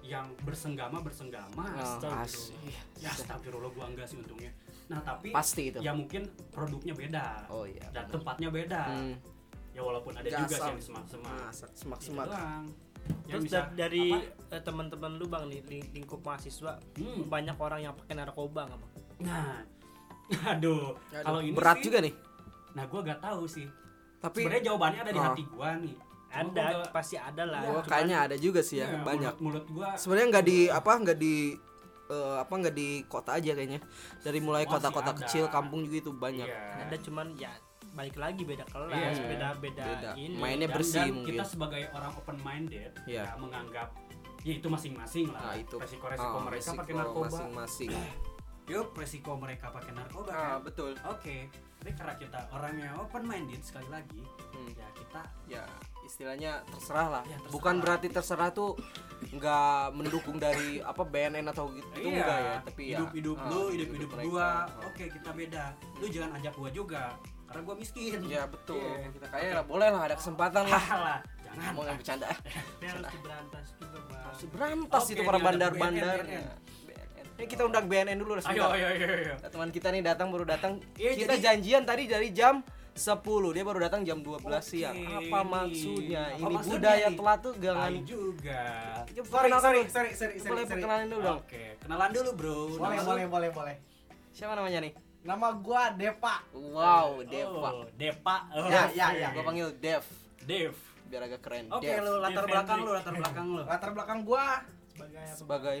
yang 0.00 0.30
bersenggama 0.40 1.02
bersenggama. 1.02 1.74
Oh, 1.74 1.82
Astagfirullah. 1.82 2.78
Ya 2.96 3.10
astagfirullah 3.10 3.70
gua 3.72 3.86
enggak 3.90 4.06
sih 4.06 4.16
untungnya. 4.16 4.54
Nah, 4.84 5.00
tapi 5.00 5.28
pasti 5.30 5.62
itu 5.66 5.78
ya 5.78 5.90
mungkin 5.90 6.22
produknya 6.50 6.92
beda. 6.92 7.48
oh 7.48 7.64
iya 7.64 7.84
Dan 7.90 8.04
tempatnya 8.10 8.48
beda. 8.48 8.82
Hmm, 8.86 9.14
Ya 9.70 9.80
walaupun 9.80 10.12
ada 10.12 10.22
juga 10.24 10.46
sih 10.46 10.54
Gasam. 10.54 10.70
yang 10.70 10.82
semak-semak. 10.82 11.34
masak 11.40 11.70
semak 11.72 11.98
Itu 11.98 12.06
semak 12.06 12.26
doang. 12.26 12.64
Yang 13.24 13.26
terus 13.26 13.42
bisa- 13.44 13.58
da- 13.60 13.72
dari 13.74 14.04
eh, 14.48 14.62
teman-teman 14.62 15.12
lu 15.14 15.26
bang 15.26 15.44
nih 15.46 15.60
ling- 15.62 15.90
lingkup 15.92 16.20
mahasiswa 16.20 16.72
Hmm. 16.94 17.26
banyak 17.26 17.56
orang 17.56 17.80
yang 17.82 17.94
pakai 17.94 18.14
narkoba 18.14 18.60
nggak 18.64 18.78
bang 18.78 18.92
Nah, 19.20 19.56
aduh, 20.52 20.94
kalau 21.12 21.40
ini 21.40 21.52
berat 21.52 21.76
sih, 21.76 21.84
juga 21.84 21.98
nih 22.00 22.14
Nah, 22.72 22.84
gua 22.84 23.00
gak 23.02 23.20
tahu 23.20 23.46
sih. 23.46 23.66
Tapi 24.18 24.40
sebenarnya 24.40 24.64
jawabannya 24.66 25.00
ada 25.00 25.10
di 25.10 25.18
Oh. 25.18 25.24
hati 25.24 25.42
gua 25.44 25.70
nih 25.76 25.94
ada 26.28 26.62
gua 26.72 26.86
pasti 26.90 27.14
ada 27.16 27.42
lah 27.44 27.60
Iya, 27.60 27.66
gua 27.66 27.74
cuman- 27.76 27.88
kayaknya 27.88 28.16
ada 28.20 28.36
juga 28.36 28.60
sih 28.60 28.76
ya, 28.76 28.86
Iya, 28.86 28.98
banyak. 29.00 29.34
mulut, 29.36 29.62
mulut 29.62 29.66
gua 29.70 29.88
Sebenarnya 29.94 30.26
nggak 30.30 30.44
di 30.44 30.58
apa 30.68 30.90
nggak 30.96 31.16
di 31.16 31.34
eh, 32.06 32.36
apa 32.36 32.52
nggak 32.52 32.72
di 32.72 32.88
kota 33.04 33.34
aja 33.34 33.52
kayaknya. 33.52 33.80
Dari 34.18 34.38
mulai 34.38 34.64
kota-kota 34.64 35.12
kecil, 35.14 35.48
kampung 35.48 35.82
juga 35.82 35.96
itu 36.00 36.12
banyak. 36.12 36.44
Iya. 36.44 36.84
ada 36.84 36.96
cuman 36.98 37.26
ya 37.34 37.52
balik 37.90 38.16
lagi 38.16 38.42
beda 38.42 38.66
kelas 38.66 38.90
Iya. 38.90 39.26
beda 39.28 39.48
beda 39.56 39.84
Beda. 39.86 40.10
ini 40.14 40.34
Mainnya 40.34 40.66
Dan- 40.66 40.74
bersih 40.74 40.98
dan 41.00 41.14
mungkin. 41.14 41.30
kita 41.30 41.44
sebagai 41.46 41.82
orang 41.90 42.12
open 42.12 42.36
minded 42.40 42.90
Iya. 43.04 43.22
ya 43.22 43.36
menganggap 43.36 43.88
ya 44.42 44.52
itu 44.52 44.66
masing-masing 44.66 45.30
lah 45.30 45.40
Nah, 45.46 45.56
itu 45.56 45.76
resiko-resiko 45.78 46.26
ah, 46.28 46.42
mereka 46.42 46.58
resiko 46.64 46.80
pakai 46.80 46.94
narkoba 46.96 47.26
masing-masing. 47.30 47.90
yuk 48.66 48.88
resiko 48.92 49.30
mereka 49.36 49.66
pakai 49.70 49.92
narkoba 49.92 50.26
Ah, 50.26 50.34
kan 50.34 50.66
betul. 50.66 50.90
oke 50.98 51.36
tapi 51.76 51.90
karena 51.92 52.14
kita 52.16 52.38
orangnya 52.50 52.88
open 52.96 53.22
minded 53.22 53.60
sekali 53.60 53.86
lagi 53.86 54.22
Hmm. 54.50 54.70
ya 54.74 54.88
kita 54.90 55.22
ya 55.46 55.62
istilahnya 56.04 56.62
terserah 56.68 57.08
lah. 57.20 57.22
Ya, 57.26 57.36
terserah. 57.40 57.52
bukan 57.52 57.74
berarti 57.80 58.08
terserah 58.12 58.50
tuh 58.52 58.76
nggak 59.34 59.96
mendukung 59.96 60.36
dari 60.36 60.78
apa 60.84 61.02
BNN 61.02 61.48
atau 61.50 61.72
gitu 61.72 61.88
itu 61.96 62.08
iya, 62.12 62.22
enggak 62.22 62.38
ya 62.38 62.56
tapi 62.60 62.82
hidup 62.92 63.08
ya 63.08 63.16
hidup 63.18 63.36
ah, 63.40 63.48
lu 63.48 63.62
hidup 63.72 63.88
hidup 63.96 64.10
mereka. 64.12 64.28
gua. 64.28 64.48
Oke 64.84 65.04
kita 65.10 65.30
beda. 65.32 65.64
Lu 65.98 66.06
jangan 66.12 66.30
ajak 66.38 66.52
gua 66.54 66.70
juga 66.70 67.04
karena 67.48 67.60
gua 67.64 67.74
miskin. 67.80 68.18
Ya 68.28 68.42
betul. 68.44 68.78
Iya. 68.78 69.08
kita 69.10 69.26
kaya 69.32 69.48
lah 69.56 69.64
boleh 69.64 69.88
lah 69.88 70.02
ada 70.06 70.16
kesempatan 70.20 70.62
lah. 70.68 70.84
Halah, 70.84 71.18
jangan. 71.40 71.72
Mau 71.72 71.82
yang 71.82 71.96
bercanda. 71.98 72.28
Harus 72.84 73.08
diberantas 73.10 73.66
juga 73.80 73.98
bang. 74.06 74.22
Harus 74.22 74.42
berantas 74.52 75.02
itu 75.08 75.22
para. 75.24 75.38
Ya, 75.40 75.68
BNN. 75.72 76.44
Ini 77.34 77.46
kita 77.50 77.66
undang 77.66 77.90
BNN 77.90 78.16
dulu 78.22 78.38
lah 78.38 78.46
ayo 78.46 78.62
sebentar. 78.62 78.78
ayo 78.78 78.86
ayo, 78.94 79.06
ayo. 79.10 79.34
Nah, 79.42 79.50
teman 79.50 79.68
kita 79.74 79.90
nih 79.90 80.02
datang 80.06 80.30
baru 80.30 80.46
datang. 80.46 80.78
Iya, 80.94 81.18
kita 81.18 81.34
jadi- 81.34 81.42
janjian 81.42 81.82
tadi 81.82 82.06
dari 82.06 82.30
jam 82.30 82.62
10 82.94 83.10
dia 83.50 83.64
baru 83.64 83.78
datang 83.80 84.00
jam 84.00 84.18
12 84.18 84.38
siang 84.60 84.94
Oke, 84.94 85.10
apa 85.10 85.26
ini. 85.36 85.50
maksudnya 85.50 86.22
Apa 86.24 86.38
ini 86.38 86.44
maksudnya 86.48 86.78
budaya 86.78 87.02
nih? 87.04 87.16
telat 87.16 87.38
tuh 87.40 87.54
jangan 87.58 87.88
Ayo 87.88 88.00
juga 88.00 88.62
Ya, 89.08 89.22
Sorry, 89.24 89.50
sorry, 89.50 89.80
sorry, 89.82 89.82
sorry, 89.84 90.10
sorry, 90.12 90.34
boleh 90.40 90.62
sorry. 90.62 90.70
perkenalan 90.70 91.04
dulu 91.04 91.20
dong 91.20 91.38
oke 91.40 91.62
kenalan 91.76 92.10
dulu 92.12 92.30
bro 92.32 92.58
Boleh, 92.70 92.78
Nama 92.78 92.94
lu? 92.96 93.08
boleh, 93.08 93.26
boleh, 93.26 93.50
boleh. 93.50 93.76
siapa 94.30 94.52
namanya 94.54 94.78
nih 94.80 94.92
Nama 95.20 95.46
gua 95.56 95.82
Depa. 95.90 96.34
wow 96.52 97.08
Deva 97.24 97.70
oh, 97.72 97.86
Depa 97.92 98.36
oh, 98.52 98.68
Ya, 98.68 98.82
ya, 98.88 99.06
ya. 99.12 99.28
gua 99.32 99.42
panggil 99.42 99.68
Dev 99.74 100.04
Dev 100.40 100.74
biar 101.04 101.22
agak 101.24 101.40
keren 101.40 101.66
oke 101.68 101.82
Dev 101.82 101.98
lu 102.00 102.12
latar 102.16 102.42
Dev 102.42 102.52
belakang 102.52 102.78
Hendrik. 102.78 102.86
lu 102.86 102.94
latar 102.94 103.14
belakang 103.14 103.46
lu 103.48 103.62
Latar 103.64 103.90
belakang 103.90 104.18
gua 104.22 104.46
sebagai 104.86 105.18
apa? 105.18 105.34
sebagai 105.34 105.78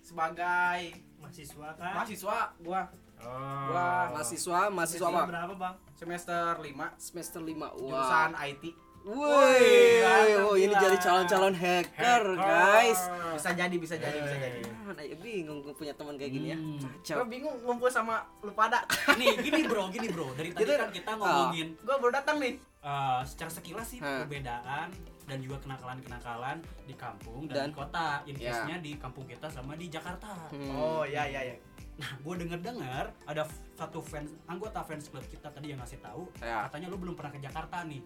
sebagai 0.00 0.80
mahasiswa 1.18 1.68
kan 1.74 1.92
mahasiswa 1.96 2.38
gua 2.60 2.82
oh. 3.18 3.66
Wah, 3.68 4.06
mahasiswa, 4.12 4.60
mahasiswa 4.68 4.70
Mahasiswa 4.70 5.08
apa? 5.08 5.22
berapa 5.26 5.54
bang 5.56 5.74
semester 6.02 6.58
5 6.58 6.98
Semester 6.98 7.40
5. 7.40 7.54
Wah. 7.54 7.70
jurusan 7.78 8.30
IT. 8.44 8.64
Woi, 9.02 9.98
oh, 10.38 10.54
ini 10.54 10.70
jadi 10.70 10.94
calon-calon 10.96 11.50
hacker, 11.52 12.22
guys. 12.38 13.10
Bisa 13.34 13.50
jadi, 13.50 13.74
bisa 13.74 13.94
jadi, 13.96 14.14
bisa 14.16 14.36
jadi. 14.36 14.62
Mana 14.80 15.02
ya 15.02 15.16
bingung 15.16 15.58
gue 15.60 15.74
punya 15.74 15.90
teman 15.92 16.14
kayak 16.14 16.30
gini 16.30 16.46
ya. 16.50 16.56
Hmm. 16.56 16.78
Kacau. 16.78 17.16
Gua 17.18 17.26
bingung 17.28 17.54
ngumpul 17.62 17.88
sama 17.88 18.22
lu 18.38 18.50
pada. 18.52 18.86
nih 19.18 19.34
gini 19.40 19.66
bro 19.66 19.90
gini 19.90 20.06
bro 20.06 20.30
dari 20.32 20.50
tadi 20.50 20.62
Gitu. 20.64 20.74
kan 20.76 20.90
kita 20.92 21.10
ngomongin 21.16 21.74
Gua 21.80 21.98
baru 21.98 22.14
datang 22.14 22.38
nih. 22.38 22.54
eh, 22.80 23.20
secara 23.24 23.50
sekilas 23.52 23.86
sih 23.88 23.98
Hah. 23.98 24.22
perbedaan 24.22 24.90
dan 25.24 25.38
juga 25.38 25.58
kenakalan-kenakalan 25.60 26.58
di 26.82 26.94
kampung 26.94 27.46
dan, 27.46 27.54
Dan- 27.56 27.70
di 27.70 27.74
kota 27.76 28.06
in 28.24 28.34
Ya. 28.36 28.50
case-nya 28.50 28.76
di 28.78 28.92
kampung 28.96 29.22
kita 29.24 29.46
sama 29.46 29.74
di 29.74 29.86
Jakarta 29.86 30.30
Hmm. 30.50 30.70
Oh, 30.72 31.02
iya 31.02 31.26
iya 31.26 31.42
iya. 31.44 31.56
Nah 32.02 32.18
gue 32.18 32.34
denger 32.34 32.58
dengar 32.58 33.04
ada 33.22 33.46
satu 33.72 34.02
fans 34.02 34.34
anggota 34.44 34.82
fans 34.82 35.06
club 35.06 35.22
kita 35.24 35.48
tadi 35.48 35.70
yang 35.70 35.78
ngasih 35.78 36.02
tahu 36.02 36.26
Ya. 36.42 36.66
katanya 36.66 36.90
lu 36.90 36.98
belum 36.98 37.14
pernah 37.14 37.30
ke 37.30 37.38
Jakarta 37.38 37.86
nih 37.86 38.02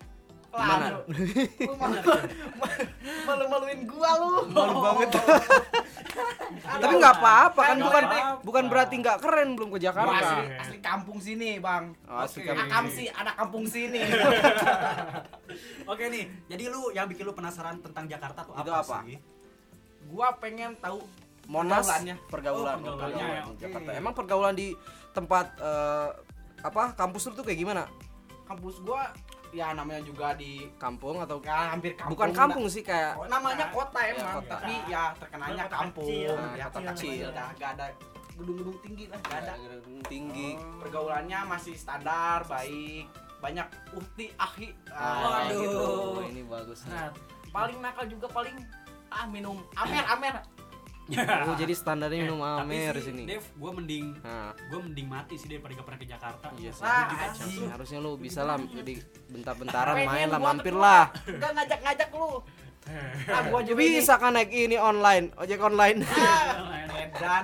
Mana? 0.46 1.04
Lu 1.04 1.74
malu 1.76 2.00
malu-maluin 3.28 3.84
gua 3.84 4.10
lu. 4.16 4.48
Malu 4.48 4.80
banget. 4.80 5.10
Tapi 6.80 6.94
nggak 6.96 7.14
apa-apa 7.14 7.60
kan 7.60 7.76
bukan 7.76 8.02
bukan 8.40 8.64
berarti 8.72 8.94
nggak 8.96 9.20
keren 9.20 9.52
belum 9.52 9.76
ke 9.76 9.84
Jakarta. 9.84 10.16
asli, 10.16 10.44
asli 10.56 10.78
kampung 10.80 11.18
sini, 11.20 11.60
Bang. 11.60 11.92
Oh, 12.08 12.24
asli 12.24 12.40
Oke. 12.40 12.56
kampung. 12.56 12.72
Akam 12.72 12.84
sih, 12.88 13.06
anak 13.12 13.34
kampung 13.36 13.64
sini. 13.68 14.00
oke 15.90 16.04
nih 16.06 16.24
jadi 16.46 16.64
lu 16.68 16.90
yang 16.90 17.06
bikin 17.06 17.24
lu 17.24 17.32
penasaran 17.32 17.78
tentang 17.80 18.04
Jakarta 18.06 18.42
tuh 18.44 18.54
Itu 18.56 18.70
apa, 18.70 18.82
apa? 18.82 18.96
sih 19.04 19.18
gua 20.06 20.28
pengen 20.38 20.78
tahu 20.78 21.02
Monas 21.46 21.82
Pergaulannya. 21.82 22.14
pergaulan, 22.26 22.74
Oh, 22.74 22.82
pergaulannya, 22.84 22.98
pergaulan 22.98 23.38
di 23.38 23.48
oke. 23.48 23.60
Jakarta. 23.62 23.90
Emang 23.92 24.12
pergaulan 24.12 24.54
di 24.54 24.68
tempat 25.10 25.46
eh, 25.56 26.08
apa 26.60 26.82
kampus 26.92 27.22
lu 27.24 27.34
tuh 27.34 27.44
kayak 27.44 27.58
gimana? 27.58 27.84
kampus 28.44 28.78
gua 28.80 29.10
ya 29.50 29.72
namanya 29.72 30.02
juga 30.02 30.30
di 30.32 30.70
Kampung 30.76 31.18
atau 31.18 31.38
ya, 31.40 31.74
hampir 31.74 31.94
kampung. 31.94 32.14
bukan 32.14 32.30
kampung 32.30 32.66
sih 32.68 32.78
kayak 32.80 33.14
Oh, 33.16 33.26
namanya 33.26 33.66
kota 33.70 33.98
Ya, 33.98 34.14
emang, 34.14 34.34
kota. 34.38 34.54
tapi 34.56 34.74
ya 34.86 35.02
terkenalnya 35.16 35.64
Kota 35.64 35.76
kampung. 35.76 36.06
kecil. 36.06 36.30
ya, 36.30 36.64
Kota 36.64 36.78
kota 36.78 36.90
kecil. 36.92 37.10
kecil. 37.10 37.28
Dah, 37.32 37.48
gak 37.52 37.70
ada 37.74 37.86
gedung-gedung 38.36 38.78
tinggi 38.80 39.04
lah, 39.08 39.18
gak 39.20 39.38
ada. 39.40 39.52
tinggi. 40.04 40.50
Pergaulannya 40.78 41.38
masih 41.44 41.74
standar, 41.74 42.38
baik. 42.44 43.04
Banyak 43.36 43.66
uhti, 43.92 44.26
ahi. 44.36 44.68
Ah, 44.88 45.48
Waduh. 45.48 45.58
gitu. 45.58 45.86
Ini 46.28 46.42
bagus 46.44 46.78
nih. 46.82 46.92
Nah, 46.92 47.08
paling 47.48 47.78
nakal 47.80 48.06
juga 48.06 48.26
paling 48.28 48.56
ah 49.08 49.26
minum 49.26 49.58
amer 49.74 50.04
amer. 50.08 50.34
Oh, 51.06 51.54
jadi 51.62 51.70
standarnya 51.70 52.26
minum 52.26 52.42
Eh, 52.42 52.60
amer 52.60 52.92
di 52.92 53.02
sini. 53.04 53.22
Dev 53.24 53.44
gue 53.46 53.70
mending 53.72 54.06
Nah, 54.20 54.50
gue 54.52 54.80
mending 54.82 55.06
mati 55.06 55.34
sih 55.38 55.46
daripada 55.46 55.78
gak 55.78 55.86
pernah 55.86 56.00
ke 56.02 56.08
Jakarta 56.08 56.46
iya 56.58 56.70
sih. 56.70 56.82
Ah, 56.82 57.06
anjing. 57.06 57.66
harusnya 57.70 57.98
lu 58.02 58.18
bisa 58.18 58.40
lah 58.42 58.58
jadi 58.58 58.94
bentar-bentaran 59.30 59.94
main 59.96 60.26
lah 60.26 60.40
mampir 60.40 60.74
lah. 60.74 61.14
Enggak 61.24 61.50
ngajak-ngajak 61.54 62.10
lu. 62.10 62.30
Ah, 63.26 63.42
gua 63.50 63.60
juga 63.62 63.78
Bisa 63.78 64.14
kan 64.14 64.34
naik 64.34 64.50
ini 64.50 64.78
online, 64.78 65.34
ojek 65.34 65.58
online. 65.58 66.02
Ini, 66.02 66.22
ah. 67.18 67.42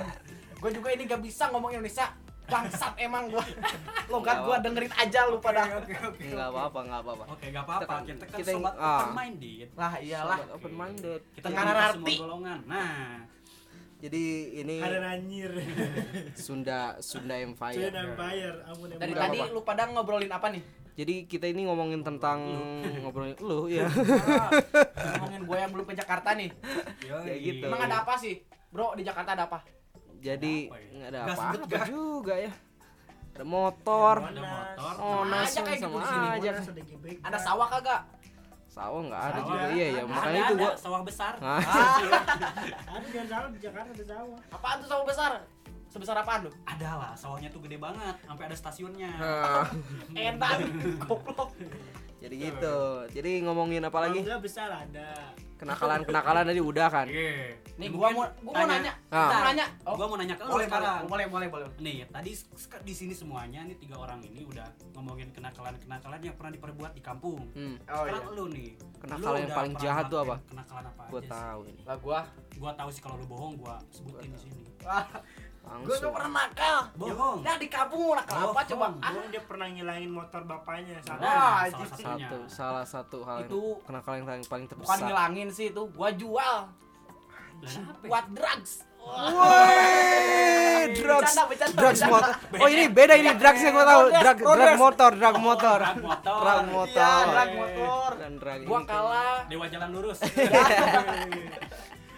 Gua 0.59 0.71
juga 0.71 0.89
ini 0.95 1.03
gak 1.07 1.19
bisa 1.19 1.51
ngomong 1.51 1.71
Indonesia. 1.73 2.07
Bangsat 2.43 2.95
emang 2.99 3.31
gua. 3.31 3.43
Logat 4.13 4.43
gua 4.43 4.59
dengerin 4.59 4.91
aja 4.93 5.27
lu 5.27 5.39
pada. 5.39 5.67
Enggak 5.83 6.49
apa-apa, 6.49 6.79
enggak 6.83 7.01
apa-apa. 7.01 7.25
Oke, 7.31 7.47
gak 7.49 7.65
apa-apa. 7.65 7.95
Kita 8.03 8.27
kan- 8.27 8.39
Kita 8.39 8.51
kan 8.51 8.55
sobat 8.59 8.75
ah. 8.77 8.99
open 9.01 9.15
minded. 9.15 9.69
Lah 9.75 9.93
iyalah. 9.99 10.37
Sobat 10.37 10.51
Open 10.53 10.73
minded. 10.75 11.21
Kita 11.33 11.47
arti. 11.51 12.15
semua 12.15 12.23
golongan. 12.23 12.59
Nah, 12.67 12.91
Jadi 14.03 14.25
ini 14.59 14.83
ada 14.83 15.15
anjir 15.15 15.51
Sunda 16.35 16.99
Sunda 16.99 17.39
Empire. 17.39 17.87
empire 17.87 18.57
ampun 18.67 18.91
Dari 18.99 19.13
Udah, 19.15 19.23
tadi 19.31 19.39
lu 19.55 19.63
pada 19.63 19.87
ngobrolin 19.87 20.27
apa 20.27 20.51
nih? 20.51 20.63
Jadi 20.93 21.15
kita 21.25 21.47
ini 21.47 21.71
ngomongin 21.71 22.03
tentang 22.03 22.43
ngobrolin 22.99 23.39
lu 23.39 23.71
ya. 23.73 23.87
Ah, 23.87 24.51
ngomongin 25.23 25.43
gua 25.47 25.57
yang 25.63 25.71
belum 25.71 25.87
ke 25.87 25.95
Jakarta 25.95 26.35
nih. 26.35 26.51
Kayak 26.99 27.39
gitu. 27.39 27.65
Emang 27.71 27.87
ada 27.87 28.03
apa 28.03 28.19
sih? 28.19 28.43
Bro, 28.75 28.99
di 28.99 29.07
Jakarta 29.07 29.39
ada 29.39 29.47
apa? 29.47 29.63
Jadi 30.19 30.67
Apa 30.67 30.79
ya? 30.79 30.91
nggak 30.93 31.09
ada 31.09 31.21
sebut 31.31 31.61
gas. 31.71 31.87
juga 31.87 32.35
ya. 32.35 32.53
Ada 33.33 33.45
motor. 33.47 34.17
Ada 34.19 34.43
motor. 34.43 34.93
Oh, 34.99 35.21
nas 35.25 35.47
aja 35.47 35.61
kayak 35.63 35.79
gitu 35.79 35.95
di 35.95 36.83
sini. 36.83 37.13
Ada 37.23 37.39
sawah 37.39 37.71
kagak? 37.71 38.01
Sawah 38.73 39.05
nggak 39.05 39.21
ada 39.21 39.33
Sawah. 39.37 39.49
juga 39.53 39.67
iya 39.77 39.87
ya. 39.93 40.03
Ada, 40.03 40.09
Makanya 40.09 40.41
itu 40.41 40.55
gua 40.57 40.73
sawah 40.81 41.03
besar. 41.05 41.35
Hah? 41.45 41.61
Ah, 41.61 41.97
ada 42.97 43.49
di 43.53 43.59
Jakarta 43.61 43.91
ada 43.93 44.05
sawah 44.09 44.41
apaan 44.49 44.77
tuh 44.81 44.89
sawah 44.89 45.05
besar? 45.05 45.33
Sebesar 45.93 46.17
apaan 46.17 46.49
lu? 46.49 46.51
Ada 46.65 46.91
lah, 46.97 47.13
sawahnya 47.13 47.53
tuh 47.53 47.61
gede 47.61 47.77
banget, 47.77 48.17
sampai 48.25 48.49
ada 48.49 48.57
stasiunnya. 48.57 49.13
Nah, 49.21 49.69
Edan, 50.17 50.61
goblok. 51.05 51.53
jadi 52.17 52.33
gitu. 52.49 52.79
Jadi 53.13 53.45
ngomongin 53.45 53.85
apa 53.85 54.09
lagi? 54.09 54.25
Besar 54.41 54.73
ada 54.73 55.37
Kenakalan-kenakalan 55.63 56.43
tadi 56.43 56.61
udah 56.61 56.87
kan. 56.91 57.07
Iya. 57.07 57.55
Nih 57.79 57.89
gua 57.95 58.11
mau 58.11 58.27
gua 58.43 58.53
mau 58.59 58.67
nanya. 58.67 58.93
Ah. 59.15 59.31
Gua 59.31 59.35
mau 59.39 59.47
nanya. 59.47 59.67
Oh, 59.87 59.95
gua 59.95 60.07
mau 60.11 60.17
nanya 60.19 60.35
ke 60.35 60.43
boleh, 60.43 60.67
sekarang. 60.67 60.99
boleh, 61.07 61.27
boleh, 61.31 61.47
boleh, 61.49 61.67
boleh. 61.71 61.79
Nih, 61.79 61.97
tadi 62.11 62.31
di 62.83 62.95
sini 62.95 63.15
semuanya 63.15 63.63
nih 63.63 63.77
tiga 63.79 63.97
orang 64.03 64.19
ini 64.27 64.43
udah 64.43 64.67
ngomongin 64.99 65.31
kenakalan-kenakalan 65.31 66.21
yang 66.21 66.35
pernah 66.35 66.53
diperbuat 66.53 66.93
di 66.99 67.03
kampung. 67.03 67.47
Hmm, 67.55 67.79
Oh 67.87 68.03
Sekarang 68.03 68.25
iya. 68.27 68.35
lu 68.35 68.45
nih. 68.51 68.71
Kenakalan 68.99 69.31
lu 69.31 69.43
yang 69.47 69.55
paling 69.55 69.75
jahat 69.79 70.05
tuh 70.11 70.19
apa? 70.27 70.37
Kenakalan 70.51 70.85
apa 70.91 71.03
gua 71.07 71.21
aja 71.23 71.31
tahu 71.31 71.61
ini. 71.71 71.83
Lah 71.87 71.97
gua. 72.03 72.19
sih? 72.27 72.59
Gua 72.59 72.73
tahu 72.75 72.89
sih 72.91 73.03
kalau 73.03 73.17
lu 73.23 73.27
bohong, 73.31 73.55
gua 73.55 73.79
sebutin 73.95 74.35
di 74.35 74.41
sini. 74.43 74.63
Gua 75.63 75.97
gak 75.97 76.13
pernah 76.13 76.33
nakal. 76.37 76.79
Bohong. 76.95 77.39
Nah 77.41 77.55
di 77.57 77.67
kampung 77.67 78.01
mau 78.03 78.15
nakal 78.15 78.37
apa 78.37 78.53
Bohong. 78.53 78.69
coba? 78.69 78.87
Ah, 79.01 79.25
dia 79.27 79.43
pernah 79.43 79.67
ngilangin 79.67 80.11
motor 80.11 80.43
bapaknya 80.43 80.99
Nah, 80.99 81.05
salah 81.09 81.23
Wah, 81.23 81.59
salah. 81.65 81.89
Satu, 81.89 82.39
salah 82.47 82.85
satu 82.85 83.19
hal 83.23 83.37
yang 83.39 83.49
Itu 83.49 83.61
kenakalan 83.83 84.17
yang 84.17 84.27
paling, 84.27 84.45
paling 84.45 84.67
bukan 84.69 84.79
terbesar. 84.85 85.01
ngilangin 85.03 85.49
sih 85.49 85.67
itu, 85.69 85.83
gua 85.89 86.11
jual 86.13 86.57
buat 88.03 88.27
drugs. 88.29 88.73
Woi, 89.03 90.95
drugs, 90.95 91.27
Bercanda, 91.27 91.43
bercanda, 91.45 91.75
drugs 91.75 92.01
bercanda. 92.01 92.13
motor. 92.13 92.33
Oh 92.55 92.69
ini 92.69 92.85
beda 92.89 93.15
ini 93.17 93.31
drugsnya 93.33 93.71
gua 93.71 93.85
tahu. 93.85 94.03
Progress, 94.05 94.23
Drug, 94.23 94.37
drug 94.37 94.47
progress. 94.49 94.79
motor, 94.79 95.11
drug 95.13 95.37
motor, 95.39 95.79
Drag 95.81 95.99
motor. 95.99 96.39
drug 96.39 96.63
Iya, 96.63 96.71
motor. 96.73 97.23
drug 97.25 97.51
motor. 97.57 98.11
Dan 98.17 98.33
drug 98.37 98.61
Gua 98.63 98.81
kalah 98.85 99.39
Dewa 99.47 99.67
jalan 99.67 99.89
lurus. 99.91 100.19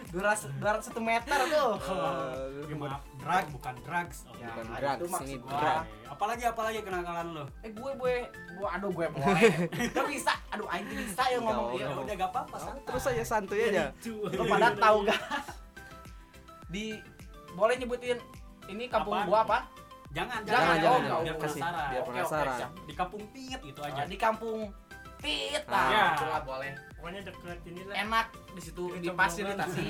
200 0.06 0.46
201 0.54 0.94
meter 1.02 1.38
tuh. 1.50 1.72
Ya, 1.74 2.76
maaf, 2.76 3.02
drug 3.24 3.44
bukan 3.50 3.74
drugs 3.80 4.18
oh, 4.22 4.34
Ya, 4.34 4.48
Bukan 4.50 4.64
itu 4.64 4.76
drugs, 4.76 5.10
maksud 5.10 5.26
ini 5.26 5.36
gua. 5.40 5.56
drug. 5.56 5.84
Apalagi 6.06 6.42
apalagi 6.44 6.78
kenakalan 6.80 7.26
lo 7.32 7.44
Eh 7.58 7.70
gue 7.70 7.90
gue 7.94 8.14
gue 8.54 8.68
aduh 8.68 8.90
gue 8.90 9.06
boleh. 9.08 9.42
Gak 9.96 10.06
bisa. 10.06 10.32
Aduh 10.50 10.68
aing 10.68 10.86
bisa 10.86 11.22
ya 11.26 11.38
ngomong 11.38 11.68
iya. 11.72 11.86
ya 11.86 11.96
udah 11.96 12.14
gak 12.14 12.30
apa-apa 12.30 12.54
Oh, 12.54 12.60
santai. 12.62 12.84
terus 12.86 13.04
aja 13.08 13.24
santuy 13.24 13.60
aja 13.64 13.84
Lu 14.04 14.44
pada 14.44 14.68
tahu 14.84 14.98
gak? 15.04 15.20
Di 16.66 16.84
boleh 17.52 17.74
nyebutin 17.76 18.18
ini 18.66 18.84
kampung 18.86 19.14
Apaan? 19.14 19.28
gua 19.28 19.40
apa? 19.42 19.58
jangan 20.10 20.46
Jangan, 20.46 20.76
jangan, 20.78 21.00
oh, 21.02 21.02
jangan, 21.02 21.22
biar 21.24 21.36
penasaran 21.36 21.86
biar 21.90 22.02
penasaran. 22.04 22.58
di 22.80 22.94
kampung 22.94 23.22
Pit 23.28 23.60
itu 23.64 23.80
aja 23.82 23.98
Ah, 23.98 24.06
di 24.06 24.14
kampung 24.16 24.58
Pit. 25.18 25.62
Ah. 25.66 25.74
Nah, 25.74 26.14
Ya. 26.14 26.38
boleh. 26.40 26.72
pokoknya 26.94 27.20
deket 27.24 27.58
inilah 27.66 27.94
Enak 27.98 28.26
di 28.54 28.60
situ 28.62 28.82
Dekat 28.88 29.02
difasilitasi 29.02 29.88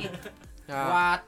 Nah, 0.64 0.81
buat 0.88 1.20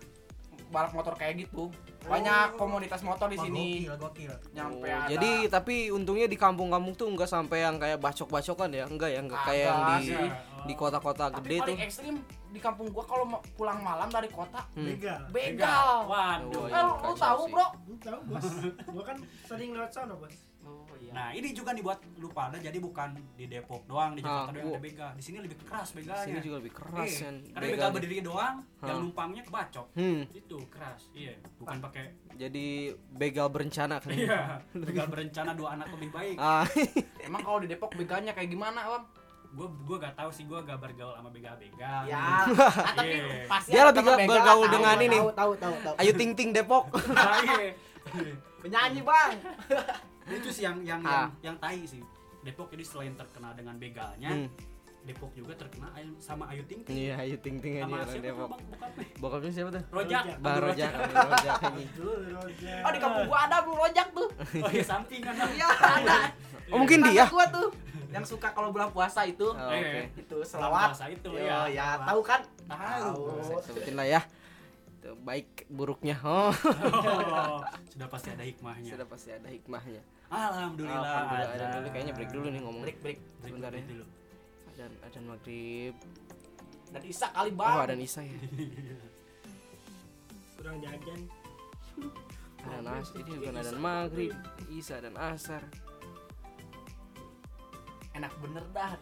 balap 0.68 0.92
motor 0.92 1.12
kayak 1.12 1.38
gitu. 1.38 1.70
Banyak 2.02 2.54
komunitas 2.54 3.02
motor 3.02 3.26
di 3.26 3.34
sini. 3.36 3.82
gokil 3.82 3.98
gokil 3.98 4.32
Nyampe 4.52 4.86
oh, 4.86 4.94
ada. 4.96 5.10
jadi 5.10 5.30
tapi 5.48 5.90
untungnya 5.90 6.24
di 6.24 6.34
kampung-kampung 6.34 6.94
tuh 6.94 7.08
enggak 7.08 7.26
sampai 7.26 7.62
yang 7.62 7.76
kayak 7.76 7.98
bacok-bacokan 7.98 8.70
ya 8.70 8.86
enggak 8.86 9.10
ya 9.10 9.20
enggak 9.20 9.42
kayak 9.42 9.66
yang 9.66 9.80
di 9.98 10.06
sih. 10.06 10.28
di 10.64 10.74
kota-kota 10.74 11.24
tapi 11.28 11.42
gede 11.50 11.56
tuh 11.64 11.74
ekstrim 11.76 12.16
di 12.46 12.58
kampung 12.58 12.88
gua 12.88 13.02
kalau 13.02 13.26
mau 13.26 13.42
pulang 13.52 13.78
malam 13.80 14.06
dari 14.06 14.26
kota 14.28 14.62
Hmm. 14.72 14.86
begal 14.86 15.20
begal. 15.28 16.06
waduh 16.06 16.62
Oh, 16.62 16.66
Eh, 16.68 16.78
lu 16.78 16.94
kacau 16.96 17.14
tahu, 17.16 17.40
sih. 17.42 17.52
Bro? 17.52 17.66
lu 17.84 17.94
tahu 17.98 18.20
bos 18.24 18.46
gua 18.86 19.02
kan 19.04 19.16
sering 19.42 19.70
lewat 19.72 19.90
sana 19.90 20.14
bos 20.14 20.30
Oh 20.30 20.30
iya. 20.30 20.45
Nah 21.16 21.32
ini 21.32 21.48
juga 21.50 21.72
nih 21.72 21.80
buat 21.80 21.96
lu 22.14 22.28
pada 22.28 22.56
jadi 22.58 22.76
bukan 22.76 23.08
di 23.32 23.44
Depok 23.46 23.82
doang 23.84 24.12
di 24.12 24.20
Ah, 24.20 24.44
Jakarta 24.44 24.52
doang 24.52 24.62
gua- 24.62 24.76
ada 24.76 24.82
begal 24.82 25.10
di 25.10 25.22
sini 25.22 25.36
lebih 25.40 25.56
keras 25.58 25.88
sini 25.88 25.98
begalnya 25.98 26.40
juga 26.40 26.56
lebih 26.60 26.72
keras 26.74 27.08
Iya, 27.08 27.16
kan 27.18 27.34
karena 27.48 27.66
begal 27.72 27.90
berdiri 27.90 28.18
doang 28.20 28.54
yang 28.60 28.84
Hah. 28.86 29.00
numpangnya 29.00 29.42
kebacok 29.42 29.86
hmm 29.94 30.20
itu 30.30 30.58
keras 30.68 31.00
iya 31.10 31.32
bukan 31.56 31.76
pakai 31.80 32.04
jadi 32.36 32.66
begal 33.10 33.48
berencana 33.48 33.96
kan 33.96 34.12
iya 34.12 34.60
begal 34.84 35.06
berencana 35.06 35.50
dua 35.52 35.68
anak 35.72 35.88
lebih 35.90 36.10
baik 36.10 36.36
ah 36.36 36.68
Emang 37.18 37.40
kalau 37.40 37.58
di 37.58 37.66
Depok 37.66 37.90
begalnya 37.92 38.30
kayak 38.30 38.46
gimana, 38.46 38.84
Bang? 38.86 39.04
gue 39.48 39.64
gue 39.82 39.96
gak 39.96 40.14
tahu 40.14 40.28
sih 40.28 40.44
gue 40.44 40.58
gak 40.60 40.76
bergaul 40.76 41.16
sama 41.16 41.26
begal-begal 41.28 42.04
Ya, 42.04 42.20
ah, 42.20 42.44
tapi 42.92 43.08
Iya. 43.16 43.48
pasti 43.48 43.72
Dia 43.72 43.88
lebih 43.88 44.04
gak 44.04 44.18
bergaul 44.22 44.44
tahu, 44.62 44.74
dengan 44.74 44.96
ini. 45.00 45.16
Tahu, 45.16 45.30
tahu, 45.32 45.52
tahu, 45.56 45.74
tahu. 45.80 45.94
ayo 45.96 46.12
ting 46.12 46.32
ting 46.32 46.50
Depok 46.52 46.92
Nah, 47.16 47.40
iya. 47.40 47.72
Penyanyi, 48.58 49.00
Bang. 49.00 49.32
itu 50.28 50.48
sih 50.50 50.62
yang 50.62 50.76
yang 50.80 51.00
Ah. 51.00 51.30
yang, 51.38 51.54
yang 51.54 51.56
tai 51.56 51.82
sih. 51.82 52.02
Depok 52.40 52.66
jadi 52.68 52.82
selain 52.82 53.12
terkenal 53.12 53.52
dengan 53.52 53.74
begalnya 53.74 54.30
Hmm. 54.32 54.48
Depok 55.02 55.30
juga 55.32 55.54
terkenal 55.54 55.86
ayu- 55.92 56.14
sama 56.16 56.46
Ayu 56.48 56.62
Ting 56.64 56.82
Ting. 56.82 56.98
Iya 57.00 57.14
ayo 57.16 57.36
ting 57.36 57.56
ting 57.56 57.78
aja 57.78 57.86
orang 57.86 58.10
Depok. 58.16 58.48
Bang? 58.48 58.62
Bokapnya 58.66 59.06
bokapnya 59.16 59.50
siapa 59.52 59.70
tuh? 59.70 59.82
Rojak. 59.88 60.22
Bang 60.40 60.58
Rojak. 60.60 60.90
Rojak. 61.06 61.58
Ini. 61.68 61.84
Oh, 62.82 62.90
di 62.90 62.98
kampung 62.98 63.24
gua 63.24 63.38
ada 63.46 63.56
Bang 63.60 63.76
Rojak 63.76 64.06
tuh. 64.10 64.28
oh 64.34 64.68
iya 64.68 64.82
sampingan 64.82 65.34
Iya, 65.54 65.68
ada. 65.70 66.18
oh 66.70 66.76
mungkin 66.76 66.98
Tetangga 67.00 67.22
dia. 67.22 67.24
Gua 67.28 67.46
tuh. 67.48 67.68
Yang 68.08 68.24
suka 68.28 68.48
kalau 68.50 68.70
bulan 68.70 68.90
puasa 68.90 69.22
itu. 69.22 69.46
Oh, 69.46 69.54
oke. 69.68 70.00
Itu 70.16 70.36
Selawat 70.40 70.46
selawat. 70.46 70.86
puasa 70.90 71.06
itu 71.08 71.28
Yo, 71.28 71.42
ya 71.44 71.58
ya, 71.68 71.86
tahu 72.02 72.20
kan? 72.22 72.40
Tahu. 72.64 73.22
Sebutin 73.60 73.94
lah 73.94 74.06
ya 74.08 74.20
Itu 75.06 75.14
baik 75.22 75.70
buruknya. 75.70 76.18
Oh. 76.26 76.50
Oh, 76.50 77.62
sudah 77.94 78.08
pasti 78.10 78.34
ada 78.34 78.42
hikmahnya. 78.42 78.90
Sudah 78.90 79.06
pasti 79.06 79.30
ada 79.30 79.46
hikmahnya. 79.46 80.02
Alhamdulillah, 80.26 80.98
Alhamdulillah. 80.98 81.54
Ada. 81.54 81.62
ada 81.62 81.74
dulu 81.78 81.88
kayaknya 81.94 82.12
break 82.18 82.30
dulu 82.34 82.46
nih 82.50 82.60
ngomong 82.66 82.82
Break, 82.82 82.98
break. 82.98 83.18
Break 83.22 83.46
sebentar 83.54 83.70
ya. 83.70 83.82
dulu. 83.86 84.04
Dan 84.74 84.90
ada 85.06 85.18
maghrib. 85.22 85.94
Dan 86.90 87.02
Isa 87.06 87.26
kali, 87.30 87.50
oh 87.54 87.54
Bang. 87.54 87.86
ada 87.86 87.94
Nisa 87.94 88.20
ya? 88.26 88.34
Kurang 90.58 90.76
jajan. 90.82 91.20
Ada 92.66 92.78
nas 92.82 93.08
ini 93.14 93.30
bukan 93.38 93.56
ada 93.62 93.72
maghrib. 93.78 94.34
Isa 94.66 94.98
dan 94.98 95.14
Asar. 95.14 95.62
Enak 98.18 98.34
bener 98.42 98.64
dah. 98.74 98.98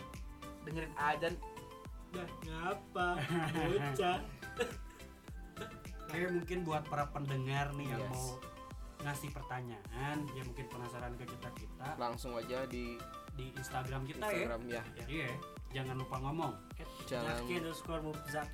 Dengerin 0.69 0.93
ajan. 1.01 1.35
dah 2.12 2.29
ngapa? 2.45 3.09
Bocah 3.57 4.19
Oke, 6.14 6.31
mungkin 6.31 6.59
buat 6.62 6.87
para 6.87 7.11
pendengar 7.11 7.74
nih 7.74 7.90
yang 7.90 7.98
Yes. 8.00 8.14
mau 8.14 8.38
ngasih 9.03 9.31
pertanyaan, 9.35 10.16
ya 10.31 10.42
mungkin 10.46 10.64
penasaran 10.70 11.12
ke 11.18 11.27
kita 11.27 11.48
kita 11.53 11.88
langsung 11.98 12.38
aja 12.38 12.62
di 12.64 12.94
di 13.35 13.50
Instagram 13.53 14.07
kita 14.07 14.22
Instagram 14.22 14.61
ya 14.64 14.83
ya. 14.94 15.05
Iya, 15.05 15.31
jangan 15.74 15.98
lupa 15.98 16.22
ngomong. 16.22 16.55
jangan 17.05 17.35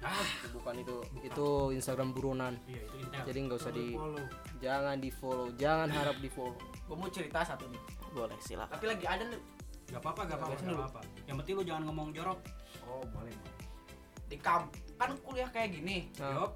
Ah, 0.00 0.24
bukan 0.50 0.74
itu 0.80 0.96
itu 1.20 1.48
Instagram 1.76 2.10
buronan 2.10 2.56
iya 2.64 2.80
itu 2.80 2.96
intel. 2.98 3.22
jadi 3.28 3.38
nggak 3.44 3.58
usah 3.60 3.70
di 3.70 3.86
follow 3.92 4.24
jangan 4.58 4.96
di 4.96 5.10
follow 5.12 5.48
jangan 5.54 5.88
harap 5.92 6.16
di 6.16 6.28
follow 6.32 6.56
Gua 6.88 6.96
mau 6.96 7.10
cerita 7.12 7.44
satu 7.44 7.68
nih. 7.68 7.82
boleh 8.10 8.38
silakan 8.40 8.72
Tapi 8.74 8.86
lagi 8.88 9.04
ada 9.06 9.22
nih. 9.22 9.40
Gak 9.90 10.00
apa-apa, 10.00 10.22
gak 10.24 10.38
apa-apa, 10.38 10.54
gak 10.56 10.78
apa-apa. 10.80 11.00
Yang 11.26 11.36
penting 11.42 11.54
lu 11.54 11.62
jangan 11.62 11.82
ngomong 11.86 12.08
jorok. 12.10 12.38
Oh, 12.82 13.02
boleh. 13.10 13.34
Di 14.26 14.38
kamp 14.38 14.70
kan 14.96 15.14
kuliah 15.20 15.50
kayak 15.50 15.74
gini, 15.74 16.10
Nah. 16.18 16.50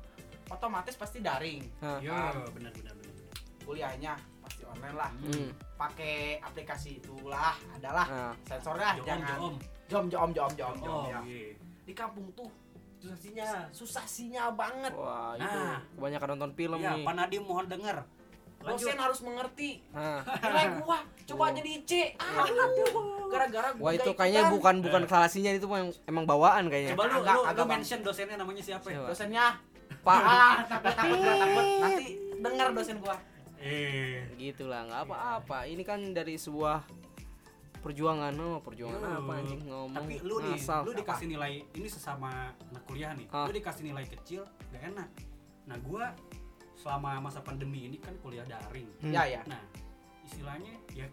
Otomatis 0.47 0.95
pasti 0.95 1.19
daring. 1.19 1.63
Yo, 2.01 2.11
kan. 2.11 2.35
benar 2.51 2.71
benar 2.71 2.95
benar. 2.95 3.13
Kuliahnya 3.61 4.13
pasti 4.39 4.63
online 4.63 4.93
lah. 4.95 5.11
hmm, 5.15 5.49
Pakai 5.75 6.15
aplikasi 6.39 6.99
itulah, 6.99 7.57
adalah 7.71 8.07
nah, 8.07 8.33
sensornya 8.43 8.93
Jom, 8.95 9.07
jangan 9.07 9.25
jom. 9.31 9.55
jom 9.87 10.05
jom 10.07 10.31
jom 10.31 10.51
jom 10.53 10.75
jom 10.79 10.93
Oh, 10.95 11.05
ya. 11.07 11.21
iya. 11.23 11.57
Di 11.83 11.93
kampung 11.93 12.29
tuh 12.33 12.49
susah 12.99 13.19
sinyal, 13.19 13.53
susah 13.71 14.05
sinyal 14.05 14.49
banget. 14.53 14.93
wah 14.93 15.33
itu 15.35 15.45
Nah. 15.47 15.81
kebanyakan 15.93 16.29
nonton 16.31 16.51
film 16.55 16.79
Iya, 16.79 16.91
nih 16.91 17.03
Pak 17.03 17.15
Nadiem 17.15 17.43
mohon 17.43 17.67
denger. 17.67 17.97
Dosen 18.59 18.97
harus 18.97 19.21
mengerti. 19.21 19.85
nah 19.91 20.25
Nilai 20.41 20.81
gua 20.81 20.97
coba 21.27 21.53
jadi 21.53 21.85
C. 21.85 22.17
Aduh, 22.17 22.89
gara-gara 23.29 23.69
gua 23.73 23.83
wah 23.83 23.93
itu 23.93 24.09
kayaknya 24.11 24.43
ikutan. 24.43 24.55
bukan 24.55 24.75
bukan 24.83 25.03
kalasinya 25.05 25.53
itu 25.53 25.67
emang, 25.67 25.93
emang 26.07 26.25
bawaan 26.25 26.65
kayaknya 26.67 26.97
Coba 26.97 27.05
lu 27.07 27.13
Agak- 27.19 27.35
lu, 27.35 27.41
agak 27.45 27.61
lu 27.61 27.71
mention 27.71 28.01
dosennya 28.01 28.37
namanya 28.37 28.63
siapa 28.63 28.89
ya? 28.89 28.97
Siapa? 28.97 29.09
dosennya 29.11 29.45
pak 30.05 30.21
ah 30.21 30.55
takut 30.69 30.93
takut 30.93 31.19
gua 31.19 31.35
takut 31.41 31.65
nanti 31.81 32.07
dengar 32.39 32.69
dosen 32.77 32.99
gua 33.01 33.17
Eh. 33.65 34.21
gitulah 34.37 34.85
nggak 34.85 35.09
apa-apa 35.09 35.65
ini 35.65 35.81
kan 35.89 36.13
dari 36.13 36.37
sebuah 36.37 36.85
perjuangan 37.81 38.33
oh 38.37 38.61
perjuangan 38.61 39.01
Yo. 39.01 39.21
apa 39.25 39.33
anjing 39.41 39.61
ngomong 39.65 39.97
Tapi 39.97 40.15
lu 40.21 40.37
nih, 40.41 40.57
lu 40.61 40.93
dikasih 40.93 41.27
nilai 41.29 41.53
ini 41.73 41.89
sesama 41.89 42.53
anak 42.53 42.83
kuliah 42.89 43.13
nih. 43.13 43.29
Ah. 43.29 43.45
Lu 43.45 43.53
dikasih 43.53 43.85
nilai 43.89 44.05
kecil, 44.09 44.41
gak 44.73 44.83
enak. 44.89 45.09
Nah, 45.69 45.77
gua 45.85 46.13
selama 46.77 47.21
masa 47.21 47.45
pandemi 47.45 47.89
ini 47.89 48.01
kan 48.01 48.17
kuliah 48.25 48.45
daring. 48.49 48.89
Hmm. 49.05 49.13
ya 49.13 49.29
ya 49.29 49.41
Nah, 49.45 49.61
istilahnya 50.25 50.73
ya 50.97 51.07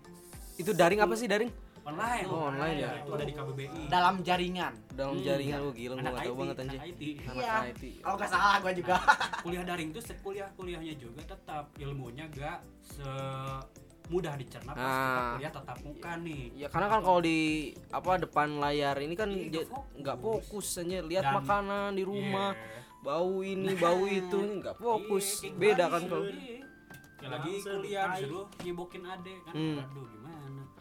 itu 0.56 0.72
daring 0.72 1.00
apa 1.04 1.16
sih 1.16 1.28
daring 1.28 1.52
online. 1.84 2.26
Oh, 2.26 2.48
online 2.48 2.78
ya. 2.78 2.90
Itu 2.98 3.12
ada 3.12 3.24
di 3.24 3.34
KBBI. 3.34 3.82
dalam 3.88 4.16
jaringan 4.22 4.74
dalam 4.92 5.14
Hmm, 5.14 5.24
jaringan 5.24 5.58
iya. 5.58 5.66
lu 5.66 5.72
gila 5.72 5.94
nggak 5.96 6.14
tahu 6.14 6.22
IT, 6.28 6.38
banget 6.38 6.56
anjing 6.58 6.72
anak 6.76 6.90
IT. 6.92 7.02
anak 7.24 7.36
Iya. 7.36 7.54
IT 7.66 7.84
kalau 8.00 8.16
nggak 8.16 8.30
salah 8.30 8.56
gua 8.58 8.72
juga 8.72 8.96
kuliah 9.44 9.64
daring 9.64 9.90
tuh 9.90 10.02
kuliah 10.20 10.48
kuliahnya 10.54 10.94
juga 10.96 11.22
tetap 11.26 11.66
ilmunya 11.76 12.26
gak 12.30 12.58
semudah 12.86 14.34
dicerna 14.36 14.72
pas 14.72 14.78
kita 14.78 14.92
Ah. 15.10 15.32
kuliah 15.34 15.52
tatap 15.52 15.78
muka 15.82 16.12
nih 16.20 16.44
ya 16.56 16.68
karena 16.68 16.88
kan 16.88 17.00
kalau 17.02 17.20
di 17.20 17.40
apa 17.90 18.12
depan 18.20 18.48
layar 18.58 18.96
ini 18.98 19.16
kan 19.16 19.30
Iya, 19.30 19.64
nggak 19.96 20.18
fokus. 20.18 20.70
fokus 20.70 20.82
aja 20.82 21.00
lihat 21.02 21.24
Dan- 21.26 21.36
makanan 21.40 21.90
di 21.92 22.04
rumah 22.04 22.52
Iya. 22.52 22.80
bau 23.02 23.34
ini 23.42 23.72
bau 23.76 24.04
itu 24.22 24.38
nggak 24.60 24.76
fokus 24.76 25.26
Iya, 25.42 25.56
beda 25.56 25.86
kan 25.88 26.02
kalau 26.06 26.26
Iya. 26.28 26.60
Ya 27.18 27.30
lagi 27.30 27.54
kuliah 27.60 28.06
disuruh 28.12 28.46
nyibukin 28.60 29.04
adek 29.04 29.38
kan 29.44 29.54
Hmm. 29.54 29.78
aduh 29.80 30.06
gimana 30.06 30.21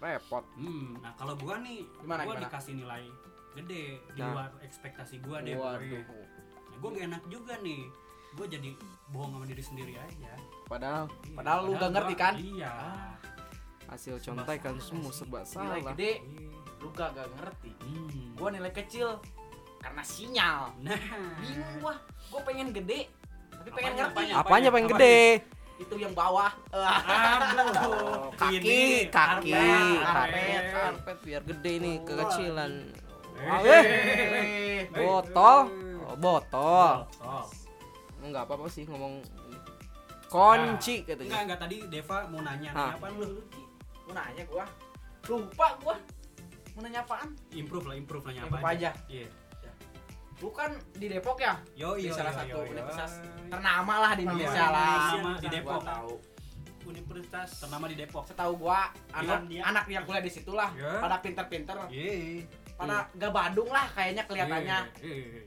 repot 0.00 0.44
hmm 0.54 0.98
nah 0.98 1.12
kalau 1.14 1.36
gua 1.36 1.56
nih 1.58 1.84
Gimana, 1.98 2.22
gua 2.22 2.34
gimana? 2.34 2.44
dikasih 2.46 2.72
nilai 2.74 3.04
gede 3.52 3.84
di 4.08 4.18
Nah. 4.18 4.30
luar 4.30 4.48
ekspektasi 4.60 5.14
gua 5.20 5.38
deh 5.40 5.54
waduh 5.54 5.80
pokoknya. 5.80 6.24
nah, 6.64 6.78
gua 6.78 6.90
gak 6.90 7.04
enak 7.06 7.22
juga 7.26 7.54
nih 7.58 7.82
gua 8.32 8.46
jadi 8.46 8.70
bohong 9.08 9.30
sama 9.32 9.44
diri 9.44 9.62
sendiri 9.62 9.92
aja 9.94 10.32
padahal 10.64 11.04
Iya, 11.20 11.34
Padahal 11.34 11.58
lu 11.60 11.70
nggak 11.70 11.80
gua- 11.80 11.94
ngerti 11.96 12.14
kan? 12.16 12.34
iya 12.36 12.72
hasil 13.86 14.14
contekan 14.18 14.72
salah 14.72 14.86
semua 14.86 15.10
sih. 15.10 15.18
serba 15.18 15.38
nilai 15.38 15.50
salah 15.50 15.76
gede 15.90 16.12
Iya. 16.22 16.50
lu 16.78 16.88
gak, 16.90 17.08
gak 17.12 17.28
ngerti 17.34 17.70
Hmm. 17.76 18.28
gua 18.34 18.48
nilai 18.50 18.72
kecil 18.72 19.08
karena 19.78 20.02
sinyal 20.02 20.60
nah 20.78 20.96
bingung 21.36 21.74
gua 21.78 21.94
gua 22.28 22.40
pengen 22.42 22.70
gede 22.70 23.10
tapi 23.50 23.68
pengen 23.72 23.92
Apanya, 23.92 24.00
ngerti 24.00 24.14
apanya? 24.14 24.34
apanya 24.40 24.68
pengen 24.70 24.88
gede 24.90 25.18
itu 25.80 25.94
yang 25.96 26.12
bawah. 26.12 26.52
Ah, 26.68 27.56
aduh 27.56 28.28
kaki 28.36 29.08
kaki. 29.08 29.52
Karpet, 30.04 30.64
karpet. 30.76 31.16
biar 31.24 31.42
gede 31.48 31.72
nih 31.80 31.94
Oh, 31.96 32.04
kekecilan. 32.04 32.72
Eh. 33.40 33.64
eh 33.64 34.80
botol. 34.92 35.58
Oh, 36.04 36.16
botol. 36.20 37.08
Oh. 37.24 37.48
enggak 38.20 38.44
apa 38.44 38.52
apa 38.60 38.68
sih 38.68 38.84
ngomong. 38.84 39.24
Kunci 40.28 41.02
Enggak, 41.02 41.16
katanya. 41.16 41.40
Enggak 41.48 41.60
tadi 41.64 41.76
Deva 41.88 42.18
mau 42.28 42.40
nanya 42.44 42.70
nih 42.70 42.92
apaan 42.94 43.12
lu? 43.18 43.28
mau 44.06 44.12
nanya 44.14 44.42
gua. 44.46 44.64
Lupa 45.26 45.68
gua. 45.80 45.96
Mau 46.76 46.80
nanya 46.84 47.00
apaan? 47.02 47.28
Improve 47.56 47.86
lah, 47.88 47.96
improve 47.96 48.24
nanya 48.28 48.46
Improve 48.46 48.62
apa 48.62 48.68
aja. 48.76 48.90
Iya. 49.08 49.26
Lu 50.40 50.48
kan 50.50 50.70
di 50.92 51.06
Depok 51.06 51.36
ya? 51.38 51.54
Yo 51.74 51.94
Di 51.94 52.08
yo 52.08 52.12
salah 52.12 52.32
yo, 52.32 52.38
satu 52.38 52.48
yo, 52.48 52.56
yo. 52.56 52.70
universitas 52.70 53.12
ternama 53.46 53.94
lah 53.98 54.12
di 54.14 54.22
Indonesia 54.24 54.56
Ternama 54.62 54.72
lah. 54.72 54.88
di 54.88 54.96
Ternama 55.12 55.30
di 55.30 55.46
Gua 55.46 55.52
Depok. 55.52 55.80
tahu. 55.84 56.12
Universitas 56.82 57.48
Ternama 57.60 57.84
di 57.86 57.96
Depok. 57.96 58.24
Setahu 58.24 58.52
gua 58.58 58.80
anak 59.12 59.40
dia. 59.46 59.62
anak 59.62 59.84
yang 59.86 60.02
kuliah 60.02 60.24
di 60.24 60.32
situ 60.32 60.52
lah 60.52 60.72
Ya. 60.72 60.96
pada 60.96 61.20
pinter-pinter, 61.20 61.76
Ye. 61.86 62.42
pada 62.72 63.04
gak 63.12 63.30
Badung 63.30 63.68
lah 63.68 63.86
kayaknya 63.92 64.24
kelihatannya. 64.24 64.78
Ye, 64.98 65.06
ye, 65.06 65.24
ye. 65.28 65.42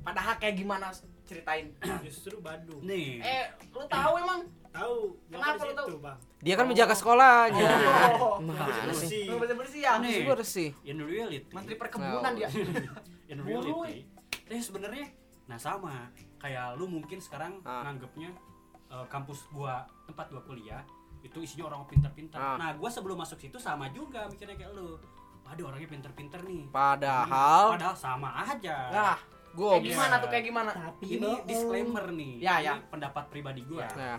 Padahal 0.00 0.34
kayak 0.40 0.56
gimana 0.56 0.88
ceritain? 1.22 1.68
justru 2.02 2.40
Bandung. 2.40 2.80
Nih. 2.80 3.20
Eh, 3.20 3.44
lu 3.68 3.84
tahu 3.84 4.12
emang? 4.16 4.40
Tahu 4.70 4.96
Kenapa 5.28 5.60
lu 5.60 5.74
tahu? 5.74 5.88
Bang? 6.00 6.16
Dia 6.38 6.54
kan 6.54 6.64
menjaga 6.64 6.94
sekolahnya. 6.94 7.68
Oh. 8.16 8.40
Mana 8.48 8.64
sih? 8.96 9.28
Bersih. 9.28 9.36
Bersih-bersih 9.36 9.80
ya? 9.82 9.92
Nih. 10.00 10.24
Bersih. 10.24 10.70
In 10.82 10.98
reality. 10.98 11.44
Menteri 11.52 11.76
perkebunan 11.76 12.32
dia. 12.32 12.48
in 13.30 13.38
reality. 13.38 14.08
Eh 14.48 14.58
sebenarnya 14.58 15.06
nah 15.44 15.56
sama 15.56 16.12
kayak 16.36 16.76
lu 16.76 16.84
mungkin 16.86 17.16
sekarang 17.18 17.56
Ah. 17.62 17.80
nganggepnya 17.82 18.28
eh, 18.86 19.06
kampus 19.06 19.48
gua 19.48 19.80
tempat 20.04 20.28
gua 20.28 20.42
kuliah 20.42 20.84
itu 21.18 21.40
isinya 21.40 21.66
orang 21.66 21.82
pintar-pintar. 21.84 22.36
Ah. 22.38 22.56
Nah, 22.56 22.70
gua 22.74 22.86
sebelum 22.86 23.16
masuk 23.16 23.36
situ 23.36 23.56
sama 23.56 23.88
juga 23.88 24.24
mikirnya 24.26 24.54
kayak 24.54 24.70
lu. 24.70 24.94
Waduh, 25.42 25.64
orangnya 25.66 25.88
pintar-pintar 25.88 26.40
nih. 26.42 26.68
Padahal 26.68 27.74
Padahal 27.74 27.96
sama 27.96 28.28
aja. 28.44 28.76
Nah, 28.90 29.16
gue 29.50 29.66
kayak 29.66 29.84
gimana 29.88 30.14
tuh 30.14 30.28
kayak 30.28 30.44
gimana? 30.44 30.70
Tapi 30.70 31.04
ini 31.08 31.24
bohong. 31.24 31.44
disclaimer 31.44 32.04
nih. 32.12 32.32
Ya, 32.38 32.54
Ini 32.54 32.66
ya. 32.66 32.74
pendapat 32.86 33.24
pribadi 33.26 33.60
gua. 33.64 33.82
Ya. 33.82 33.90
Nah, 33.94 34.18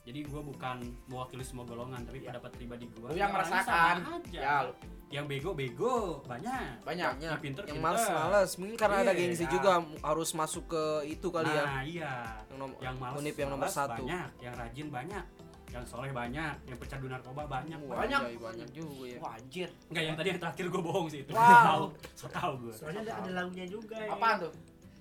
Jadi 0.00 0.18
gua 0.24 0.40
bukan 0.40 0.76
mewakili 1.06 1.44
semua 1.44 1.62
golongan, 1.62 2.00
tapi 2.00 2.22
pendapat 2.22 2.50
pribadi 2.52 2.86
gua. 2.88 3.10
Lu 3.10 3.12
Ya, 3.12 3.20
yang 3.20 3.30
orangnya 3.30 3.50
merasakan. 3.52 3.94
sama 3.98 4.10
aja. 4.16 4.40
Ya, 4.40 4.54
lu. 4.64 4.72
Yang 5.10 5.24
bego-bego 5.26 6.22
banyak. 6.24 6.86
banyak. 6.86 7.10
banyak. 7.10 7.26
Yang 7.26 7.42
pinter, 7.42 7.62
Yang 7.62 7.74
pinter. 7.74 7.84
males-males. 7.84 8.50
Mungkin 8.56 8.76
karena 8.78 8.96
ada 9.00 9.10
Iya. 9.10 9.18
gengsi 9.20 9.44
juga 9.44 9.72
harus 10.00 10.30
masuk 10.32 10.64
ke 10.66 10.82
itu 11.08 11.28
kali 11.28 11.50
ya. 11.50 11.64
Nah, 11.64 11.82
iya. 11.82 12.12
Yang, 12.46 12.56
nom- 12.56 12.78
Yang 12.78 12.96
malas 12.96 13.16
Unip 13.18 13.34
yang 13.34 13.50
nomor 13.50 13.66
satu. 13.68 13.90
banyak, 14.00 14.28
yang 14.38 14.54
rajin 14.54 14.86
banyak, 14.88 15.24
yang 15.68 15.84
soleh 15.84 16.10
banyak, 16.10 16.54
yang 16.64 16.78
pecandu 16.78 17.06
narkoba 17.06 17.42
banyak. 17.44 17.78
Wah, 17.84 17.98
Banyak. 18.00 18.20
anjay, 18.22 18.36
banyak 18.38 18.68
juga 18.70 19.04
ya. 19.04 19.18
Wah, 19.18 19.32
anjir. 19.34 19.68
Enggak 19.86 20.04
yang 20.04 20.14
tadi 20.14 20.28
yang 20.28 20.40
terakhir 20.40 20.64
gue 20.66 20.82
bohong 20.84 21.06
sih 21.06 21.20
itu. 21.20 21.32
Wow. 21.32 21.42
Tahu, 21.68 21.84
so 22.14 22.26
tahu 22.28 22.52
gue. 22.60 22.72
Soalnya 22.72 23.00
ada, 23.04 23.12
ada 23.18 23.30
lagunya 23.36 23.66
juga. 23.66 23.96
ya. 23.96 24.10
Apaan 24.10 24.36
tuh? 24.40 24.52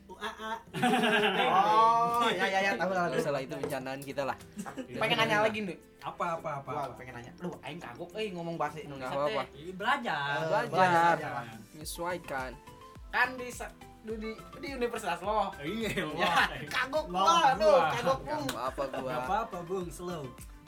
UAA. 0.09 0.51
Oh, 1.53 2.25
ya 2.33 2.45
ya 2.49 2.59
ya 2.65 2.71
tahu 2.73 2.91
lah. 2.91 3.05
Salah 3.21 3.41
itu 3.45 3.53
bencandaan 3.53 4.01
kita 4.01 4.25
lah. 4.25 4.37
Pengen 4.89 5.17
nanya 5.21 5.45
lagi 5.45 5.59
nih. 5.69 5.77
Apa 6.01 6.41
apa 6.41 6.49
apa. 6.63 6.69
Gua 6.73 6.83
apa. 6.89 6.93
pengen 6.97 7.13
nanya. 7.21 7.31
Lu 7.39 7.53
aing 7.61 7.77
kagok 7.77 8.09
euy 8.17 8.33
ngomong 8.33 8.55
bahasa 8.57 8.81
Indonesia 8.81 9.13
Nggak. 9.13 9.47
Ih, 9.53 9.73
belajar. 9.77 10.25
Eh, 10.33 10.45
Belajar. 10.49 10.69
belajar. 10.73 11.31
Menyesuaikan. 11.77 12.51
Kan 13.09 13.29
di 13.37 13.47
di 13.99 14.31
di, 14.33 14.67
universitas 14.73 15.19
lo. 15.21 15.53
Iya, 15.61 15.89
Ya, 16.17 16.33
kagok 16.71 17.05
Lo, 17.11 17.19
gua, 17.21 17.53
aduh, 17.53 17.79
kagok 17.93 18.19
bung. 18.25 18.45
apa-apa 18.49 18.83
gua. 18.97 19.09
Gak 19.11 19.21
apa-apa, 19.27 19.57
Bung, 19.67 19.87
slow. 19.91 20.23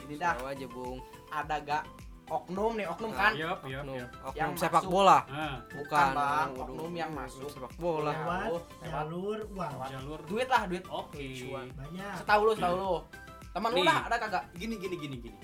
Ini 0.06 0.15
dah 0.19 0.34
Tahu 0.38 0.45
aja, 0.51 0.65
Bung. 0.69 0.97
ada 1.32 1.56
gak 1.63 1.84
oknum 2.31 2.71
nih, 2.73 2.87
oknum 2.87 3.11
Nah, 3.11 3.19
kan? 3.19 3.31
Yup, 3.33 3.59
yup, 3.63 3.81
Oknum, 3.81 3.95
yup. 3.97 4.09
oknum 4.23 4.39
Yang 4.39 4.51
sepak 4.57 4.81
masuk. 4.81 4.89
bola. 4.89 5.17
Nah, 5.27 5.55
Bukan, 5.69 6.07
Bang. 6.13 6.49
Oknum 6.55 6.91
yang 6.93 7.11
masuk. 7.11 7.49
sepak 7.49 7.73
bola. 7.75 8.11
Lewat 8.13 8.47
Oh, 8.47 8.61
jalur 8.81 9.39
uang. 9.49 9.73
jalur 9.85 10.19
Duit 10.23 10.47
lah, 10.47 10.61
duit. 10.65 10.83
Oke. 10.87 11.25
Cuan. 11.37 11.67
Banyak. 11.73 12.13
Setahu 12.17 12.41
lu, 12.41 12.51
setahu 12.53 12.75
lu. 12.75 12.95
Temen 13.51 13.69
lu 13.69 13.81
dah 13.83 13.99
ada 14.07 14.15
kagak? 14.17 14.43
Gini 14.53 14.75
gini 14.75 14.95
gini 14.95 15.15
gini. 15.19 15.39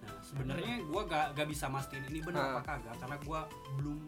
Nah, 0.00 0.16
sebenarnya 0.22 0.80
gua 0.82 1.02
gak, 1.04 1.26
gak 1.34 1.46
bisa 1.46 1.68
mastiin 1.68 2.04
ini 2.06 2.18
benar 2.18 2.40
Ah. 2.40 2.50
apa 2.54 2.60
kagak 2.66 2.94
karena 2.96 3.16
gua 3.20 3.40
belum 3.76 3.98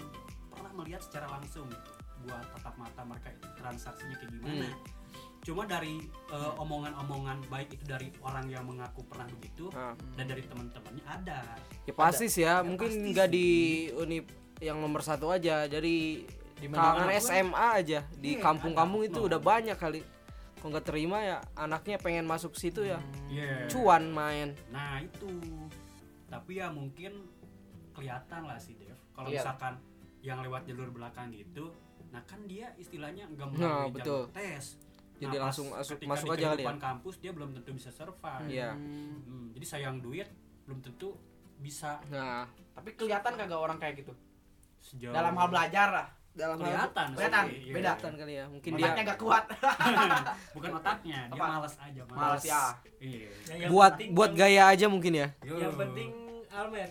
pernah 0.49 0.73
melihat 0.75 1.01
secara 1.01 1.29
langsung 1.29 1.69
gitu. 1.69 1.91
Gua 2.23 2.41
tatap 2.49 2.75
mata 2.75 3.03
mereka 3.03 3.29
itu 3.31 3.47
transaksinya 3.55 4.17
kayak 4.17 4.31
gimana. 4.33 4.65
Hmm. 4.65 4.73
Cuma 5.43 5.67
dari 5.67 5.99
eh, 6.31 6.53
omongan-omongan 6.57 7.51
baik 7.51 7.75
itu 7.75 7.85
dari 7.85 8.15
orang 8.23 8.47
yang 8.47 8.63
mengaku 8.63 9.03
pernah 9.03 9.27
begitu 9.29 9.67
Nah, 9.69 9.91
dan 10.15 10.25
dari 10.25 10.43
teman-temannya 10.43 11.03
ada. 11.05 11.41
ya 11.83 11.93
pasti 11.93 12.31
sih 12.31 12.43
ya, 12.43 12.55
Ya, 12.55 12.63
mungkin 12.63 13.11
nggak 13.11 13.29
di 13.29 13.49
unip 13.93 14.25
yang 14.59 14.79
nomor 14.79 15.03
satu 15.03 15.29
aja, 15.29 15.67
dari 15.67 16.23
Di 16.55 16.71
kalangan. 16.71 17.11
SMA 17.19 17.69
aja 17.75 18.07
di 18.15 18.39
Iya, 18.39 18.41
kampung-kampung 18.41 19.03
itu 19.03 19.19
No. 19.19 19.27
udah 19.27 19.41
banyak 19.41 19.75
kali. 19.75 20.07
Kalau 20.55 20.71
nggak 20.71 20.87
terima 20.87 21.19
ya 21.19 21.37
anaknya 21.53 21.99
pengen 21.99 22.23
masuk 22.23 22.55
situ 22.55 22.87
ya, 22.87 23.03
Iya. 23.27 23.67
cuan 23.67 24.07
main. 24.09 24.55
Nah, 24.71 25.03
itu. 25.03 25.27
Tapi 26.29 26.63
ya 26.63 26.71
mungkin 26.71 27.27
kelihatan 27.91 28.47
lah 28.47 28.57
sih, 28.57 28.79
Dev. 28.79 28.95
Kalau 29.11 29.27
Iya. 29.27 29.43
misalkan 29.43 29.75
yang 30.23 30.39
lewat 30.39 30.63
jalur 30.65 30.87
belakang 30.89 31.35
gitu, 31.35 31.75
nah 32.09 32.23
kan 32.23 32.39
dia 32.47 32.71
istilahnya 32.79 33.27
enggak 33.27 33.51
Nah, 33.51 33.91
melalui 33.91 33.91
betul. 33.93 34.23
jalur 34.23 34.39
tes. 34.39 34.65
Jadi 35.23 35.31
Nah, 35.33 35.43
langsung 35.45 35.67
masuk 35.71 35.97
masuk 36.03 36.29
aja 36.31 36.51
kali 36.51 36.63
ya. 36.63 36.75
kampus 36.75 37.15
dia 37.17 37.31
belum 37.31 37.55
tentu 37.55 37.71
bisa 37.73 37.89
survive. 37.89 38.43
Iya. 38.45 38.75
Hmm. 38.75 39.23
Hmm, 39.23 39.47
jadi 39.53 39.67
sayang 39.69 39.97
duit 39.99 40.27
belum 40.65 40.79
tentu 40.81 41.15
bisa 41.57 42.03
Nah, 42.09 42.43
Tapi 42.73 42.91
kelihatan 42.93 43.33
kagak 43.33 43.55
orang 43.57 43.79
kayak 43.79 44.03
gitu. 44.03 44.11
sejauh 44.81 45.15
Dalam 45.15 45.31
hal 45.33 45.47
belajar 45.47 45.89
lah. 45.89 46.09
dalam 46.33 46.57
hal 46.57 46.65
kelihatan 46.65 47.07
sih, 47.07 47.15
Kelihatan, 47.15 47.45
iya. 47.45 47.53
beda. 47.53 47.73
kelihatan 47.93 48.13
kali 48.17 48.33
ya. 48.33 48.45
Mungkin 48.49 48.71
dia 48.73 48.83
Otaknya 48.83 49.03
gak 49.05 49.19
kuat. 49.21 49.45
bukan 50.57 50.71
otaknya 50.75 51.19
dia 51.29 51.37
Apa? 51.37 51.45
malas 51.53 51.75
aja 51.77 52.03
malas, 52.03 52.17
Malas 52.17 52.43
ya. 52.43 52.63
iya 52.99 53.29
Yang- 53.47 53.61
yang 53.61 53.71
buat 53.71 53.93
penting 53.95 54.09
buat 54.11 54.31
yang- 54.33 54.41
gaya 54.43 54.63
aja 54.67 54.87
mungkin 54.89 55.13
ya. 55.13 55.29
Yo. 55.41 55.55
Yang 55.61 55.75
penting 55.79 56.11
almet. 56.51 56.91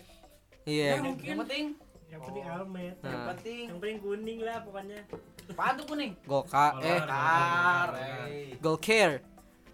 Iya. 0.62 0.88
Ya, 0.88 1.02
mungkin. 1.02 1.26
Yang 1.26 1.38
penting, 1.42 1.64
Yang 2.12 2.20
penting 2.22 2.44
Oh. 2.44 2.54
almet. 2.54 2.94
Nah. 3.00 3.08
yang 3.08 3.24
penting. 3.26 3.64
Yang 3.66 3.78
penting 3.80 3.98
kuning 3.98 4.38
lah 4.42 4.56
pokoknya. 4.60 5.00
Tuh 5.48 5.84
kuning? 5.86 6.12
Golkar 6.22 6.72
eh 6.78 7.00
Golkar. 7.00 7.08
Gokar. 7.08 7.88
Golkar. 7.88 7.88
eh. 7.96 8.48
Golkar. 8.60 9.10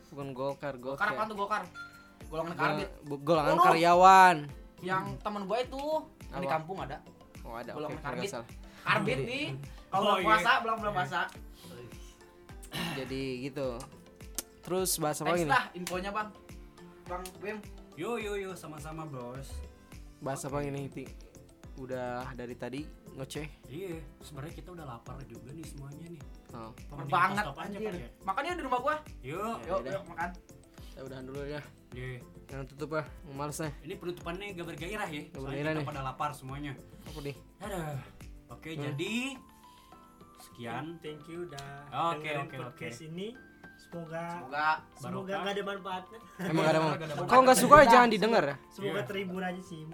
Bukan 0.09 0.29
Golkar, 0.33 0.75
Gokar 0.79 1.07
apaan 1.09 1.15
Golkar. 1.19 1.27
tuh 1.27 1.37
gokar? 1.37 1.63
Golongan 2.29 2.55
karbit. 2.55 2.89
Gol- 3.03 3.23
Golongan 3.23 3.55
Oh, 3.55 3.65
karyawan. 3.67 4.37
Yang 4.79 5.05
temen 5.19 5.43
gue 5.45 5.59
itu 5.61 5.83
yang 6.29 6.39
di 6.39 6.47
Apa? 6.47 6.55
kampung 6.55 6.79
ada. 6.79 6.97
Oh, 7.43 7.55
ada. 7.55 7.73
Golongan 7.75 7.99
nggak 7.99 8.07
karbit. 8.07 8.31
salah. 8.31 8.49
Karbit 8.81 9.19
nih. 9.21 9.47
Kalau 9.89 10.01
Oh, 10.01 10.07
bulan 10.07 10.17
iya. 10.17 10.27
puasa, 10.29 10.53
belum 10.63 10.77
belum 10.79 10.93
puasa. 10.95 11.21
Jadi 12.99 13.23
gitu. 13.43 13.69
Terus 14.61 14.91
bahas 14.97 15.19
apa 15.19 15.33
lagi 15.33 15.45
nih? 15.45 15.63
infonya 15.75 16.11
bang. 16.13 16.29
Bang 17.05 17.25
Bim. 17.41 17.57
yo 17.97 18.15
yo 18.15 18.37
yo 18.37 18.53
sama-sama 18.53 19.03
bos 19.03 19.49
Bahas 20.21 20.45
apa 20.45 20.61
ini 20.61 20.87
Ti? 20.87 21.05
Udah 21.79 22.27
dari 22.33 22.55
tadi 22.55 22.81
ngoceh. 23.13 23.47
iya 23.67 23.95
sebenarnya 24.19 24.55
kita 24.55 24.69
udah 24.71 24.85
lapar 24.85 25.15
juga 25.25 25.51
nih 25.51 25.63
semuanya 25.65 26.07
nih 26.09 26.23
Oh, 26.49 26.73
Apa 26.73 26.95
mending 26.97 27.13
banget 27.13 27.45
aja 27.47 27.79
ya? 27.79 28.09
Makannya 28.21 28.53
di 28.53 28.63
rumah 28.65 28.81
gua. 28.81 28.97
yuk 29.21 29.57
Yuk, 29.63 29.79
udah. 29.79 29.93
yuk 29.93 30.03
makan. 30.07 30.31
ya 30.91 31.01
udahan 31.05 31.25
dulu 31.25 31.41
ya. 31.45 31.61
Iya. 31.91 32.19
Jangan 32.47 32.65
tutup 32.67 32.91
ya. 32.91 33.03
Males 33.29 33.59
nih. 33.59 33.73
ini 33.83 33.95
penutupannya 33.95 34.45
gak 34.53 34.67
bergairah 34.67 35.09
ya 35.09 35.23
Gak 35.29 35.41
bergairah 35.41 35.73
nih. 35.75 35.85
pada 35.85 36.01
lapar 36.03 36.31
semuanya 36.33 36.73
Apa 37.05 37.19
nih? 37.21 37.37
Aduh. 37.61 37.97
oke 38.51 38.69
Hmm. 38.69 38.81
jadi 38.83 39.15
sekian 40.41 40.85
Thank 40.99 41.27
you 41.27 41.45
udah 41.45 41.69
Oke, 42.11 42.31
oke, 42.35 42.57
podcast 42.57 43.01
ini. 43.03 43.37
Semoga 43.79 44.25
Semoga 44.35 44.67
semoga 44.97 45.35
gak 45.39 45.53
ada 45.53 45.63
manfaatnya. 45.65 46.21
Emang 46.43 46.63
gak 46.63 46.73
ada 46.73 46.81
ada 47.07 47.25
Kalau 47.25 47.43
nggak 47.43 47.59
suka 47.59 47.75
ya 47.79 47.87
jangan 47.89 48.09
didengar 48.09 48.43
ya. 48.43 48.57
Semoga 48.69 48.91
Iya. 48.95 49.07
terhibur 49.07 49.43
aja 49.43 49.63
sih. 49.63 49.85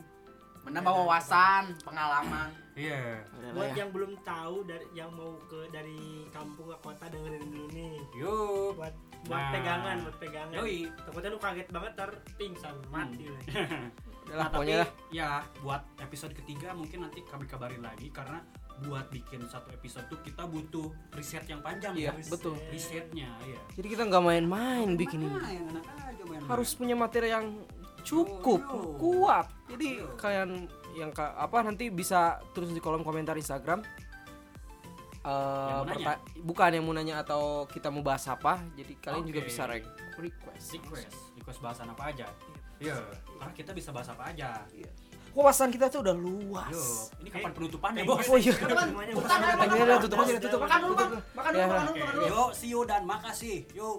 Menambah 0.64 0.92
wawasan, 0.96 1.76
pengalaman. 1.80 2.48
iya 2.74 3.20
lah 3.36 3.52
Buat 3.52 3.70
ya. 3.70 3.76
yang 3.80 3.90
belum 3.90 4.12
tahu 4.20 4.56
dari 4.64 4.86
yang 4.92 5.10
mau 5.10 5.38
ke 5.44 5.68
dari 5.68 6.00
kampung 6.28 6.66
ke 6.66 6.78
kota 6.80 7.04
dengerin 7.06 7.44
dulu 7.44 7.66
nih. 7.70 7.96
yuk 8.14 8.74
Buat 8.74 8.94
buat 9.24 9.40
Nah. 9.40 9.52
pegangan, 9.52 9.96
buat 10.02 10.16
pegangan. 10.18 10.54
yoi 10.54 10.78
Takutnya 10.98 11.30
lu 11.30 11.38
kaget 11.38 11.68
banget 11.70 11.92
ntar 11.94 12.10
pingsan 12.34 12.74
mati 12.88 13.24
lu. 13.24 13.38
Udah 14.24 14.34
lah 14.34 14.46
Nah, 14.46 14.48
pokoknya 14.50 14.76
tapi 14.78 14.80
lah. 14.80 14.90
ya 15.10 15.28
buat 15.60 15.82
episode 15.98 16.32
ketiga 16.34 16.72
mungkin 16.72 16.98
nanti 17.02 17.20
kami 17.22 17.44
kabarin 17.44 17.80
lagi 17.80 18.08
karena 18.08 18.40
buat 18.82 19.06
bikin 19.06 19.44
satu 19.44 19.70
episode 19.70 20.08
tuh 20.08 20.18
kita 20.18 20.42
butuh 20.44 20.88
riset 21.12 21.44
yang 21.44 21.60
panjang 21.60 21.92
Iya, 21.94 22.10
ya. 22.10 22.24
betul. 22.26 22.56
risetnya 22.66 23.30
ya 23.40 23.60
Jadi 23.70 23.86
kita 23.86 24.02
nggak 24.02 24.24
main-main 24.24 24.88
bikin 24.94 25.22
ini. 25.22 25.30
aja 25.30 25.60
main 26.26 26.40
Harus 26.42 26.72
punya 26.72 26.92
materi 26.92 27.30
yang 27.30 27.52
cukup, 28.04 28.60
Yo, 28.60 28.76
yo. 28.76 28.90
kuat. 28.94 29.46
Jadi 29.66 29.88
Yo. 29.98 30.12
kalian 30.14 30.68
yang 30.94 31.10
ka- 31.10 31.34
apa 31.34 31.58
nanti 31.60 31.88
bisa 31.88 32.20
tulis 32.52 32.68
di 32.68 32.78
kolom 32.78 33.00
komentar 33.00 33.34
Instagram. 33.34 33.80
Eh, 35.24 35.30
Yang 35.66 35.72
mau 35.74 35.84
perta- 35.88 36.20
bukan 36.38 36.70
yang 36.70 36.84
mau 36.84 36.92
nanya 36.92 37.14
atau 37.18 37.42
kita 37.64 37.88
mau 37.88 38.00
bahas 38.00 38.28
apa. 38.28 38.60
Jadi 38.74 38.92
kalian 38.98 39.24
juga 39.24 39.40
Oke. 39.40 39.48
bisa 39.48 39.64
re- 39.64 39.88
request. 40.14 40.76
request 40.76 41.16
request 41.34 41.58
bahasan 41.58 41.90
apa 41.90 42.04
aja 42.06 42.28
iya 42.76 42.94
karena 43.34 43.52
kita 43.52 43.70
bisa 43.70 43.90
bahas 43.90 44.06
apa 44.08 44.30
aja 44.30 44.62
Wawasan 45.32 45.66
kita 45.68 45.90
tuh 45.90 45.98
udah 46.00 46.14
luas. 46.14 46.70
Yo, 46.70 46.86
ini 47.18 47.28
kapan 47.28 47.50
penutupannya 47.50 48.00
Thank 48.00 48.14
bos 48.14 48.22
you, 48.22 48.30
Oh, 48.30 48.38
iya. 48.38 48.52
semuanya. 48.54 49.12
Bukan, 49.12 49.28
makan, 49.34 49.98
tutup 49.98 50.14
aja, 50.14 50.30
makan, 50.30 50.38
tutup. 50.38 50.60
Makan 50.62 50.78
dulu 50.78 50.94
bang, 50.94 51.10
makan 51.34 51.50
dulu, 51.50 51.58
Ya, 51.58 51.66
makan 51.66 51.74
dulu, 51.74 51.90
Oke, 51.90 51.98
makan 51.98 52.14
dulu. 52.14 52.26
yuk 52.30 52.48
see 52.54 52.70
you 52.70 52.80
dan 52.86 53.02
makasih 53.02 53.56
yuk 53.72 53.96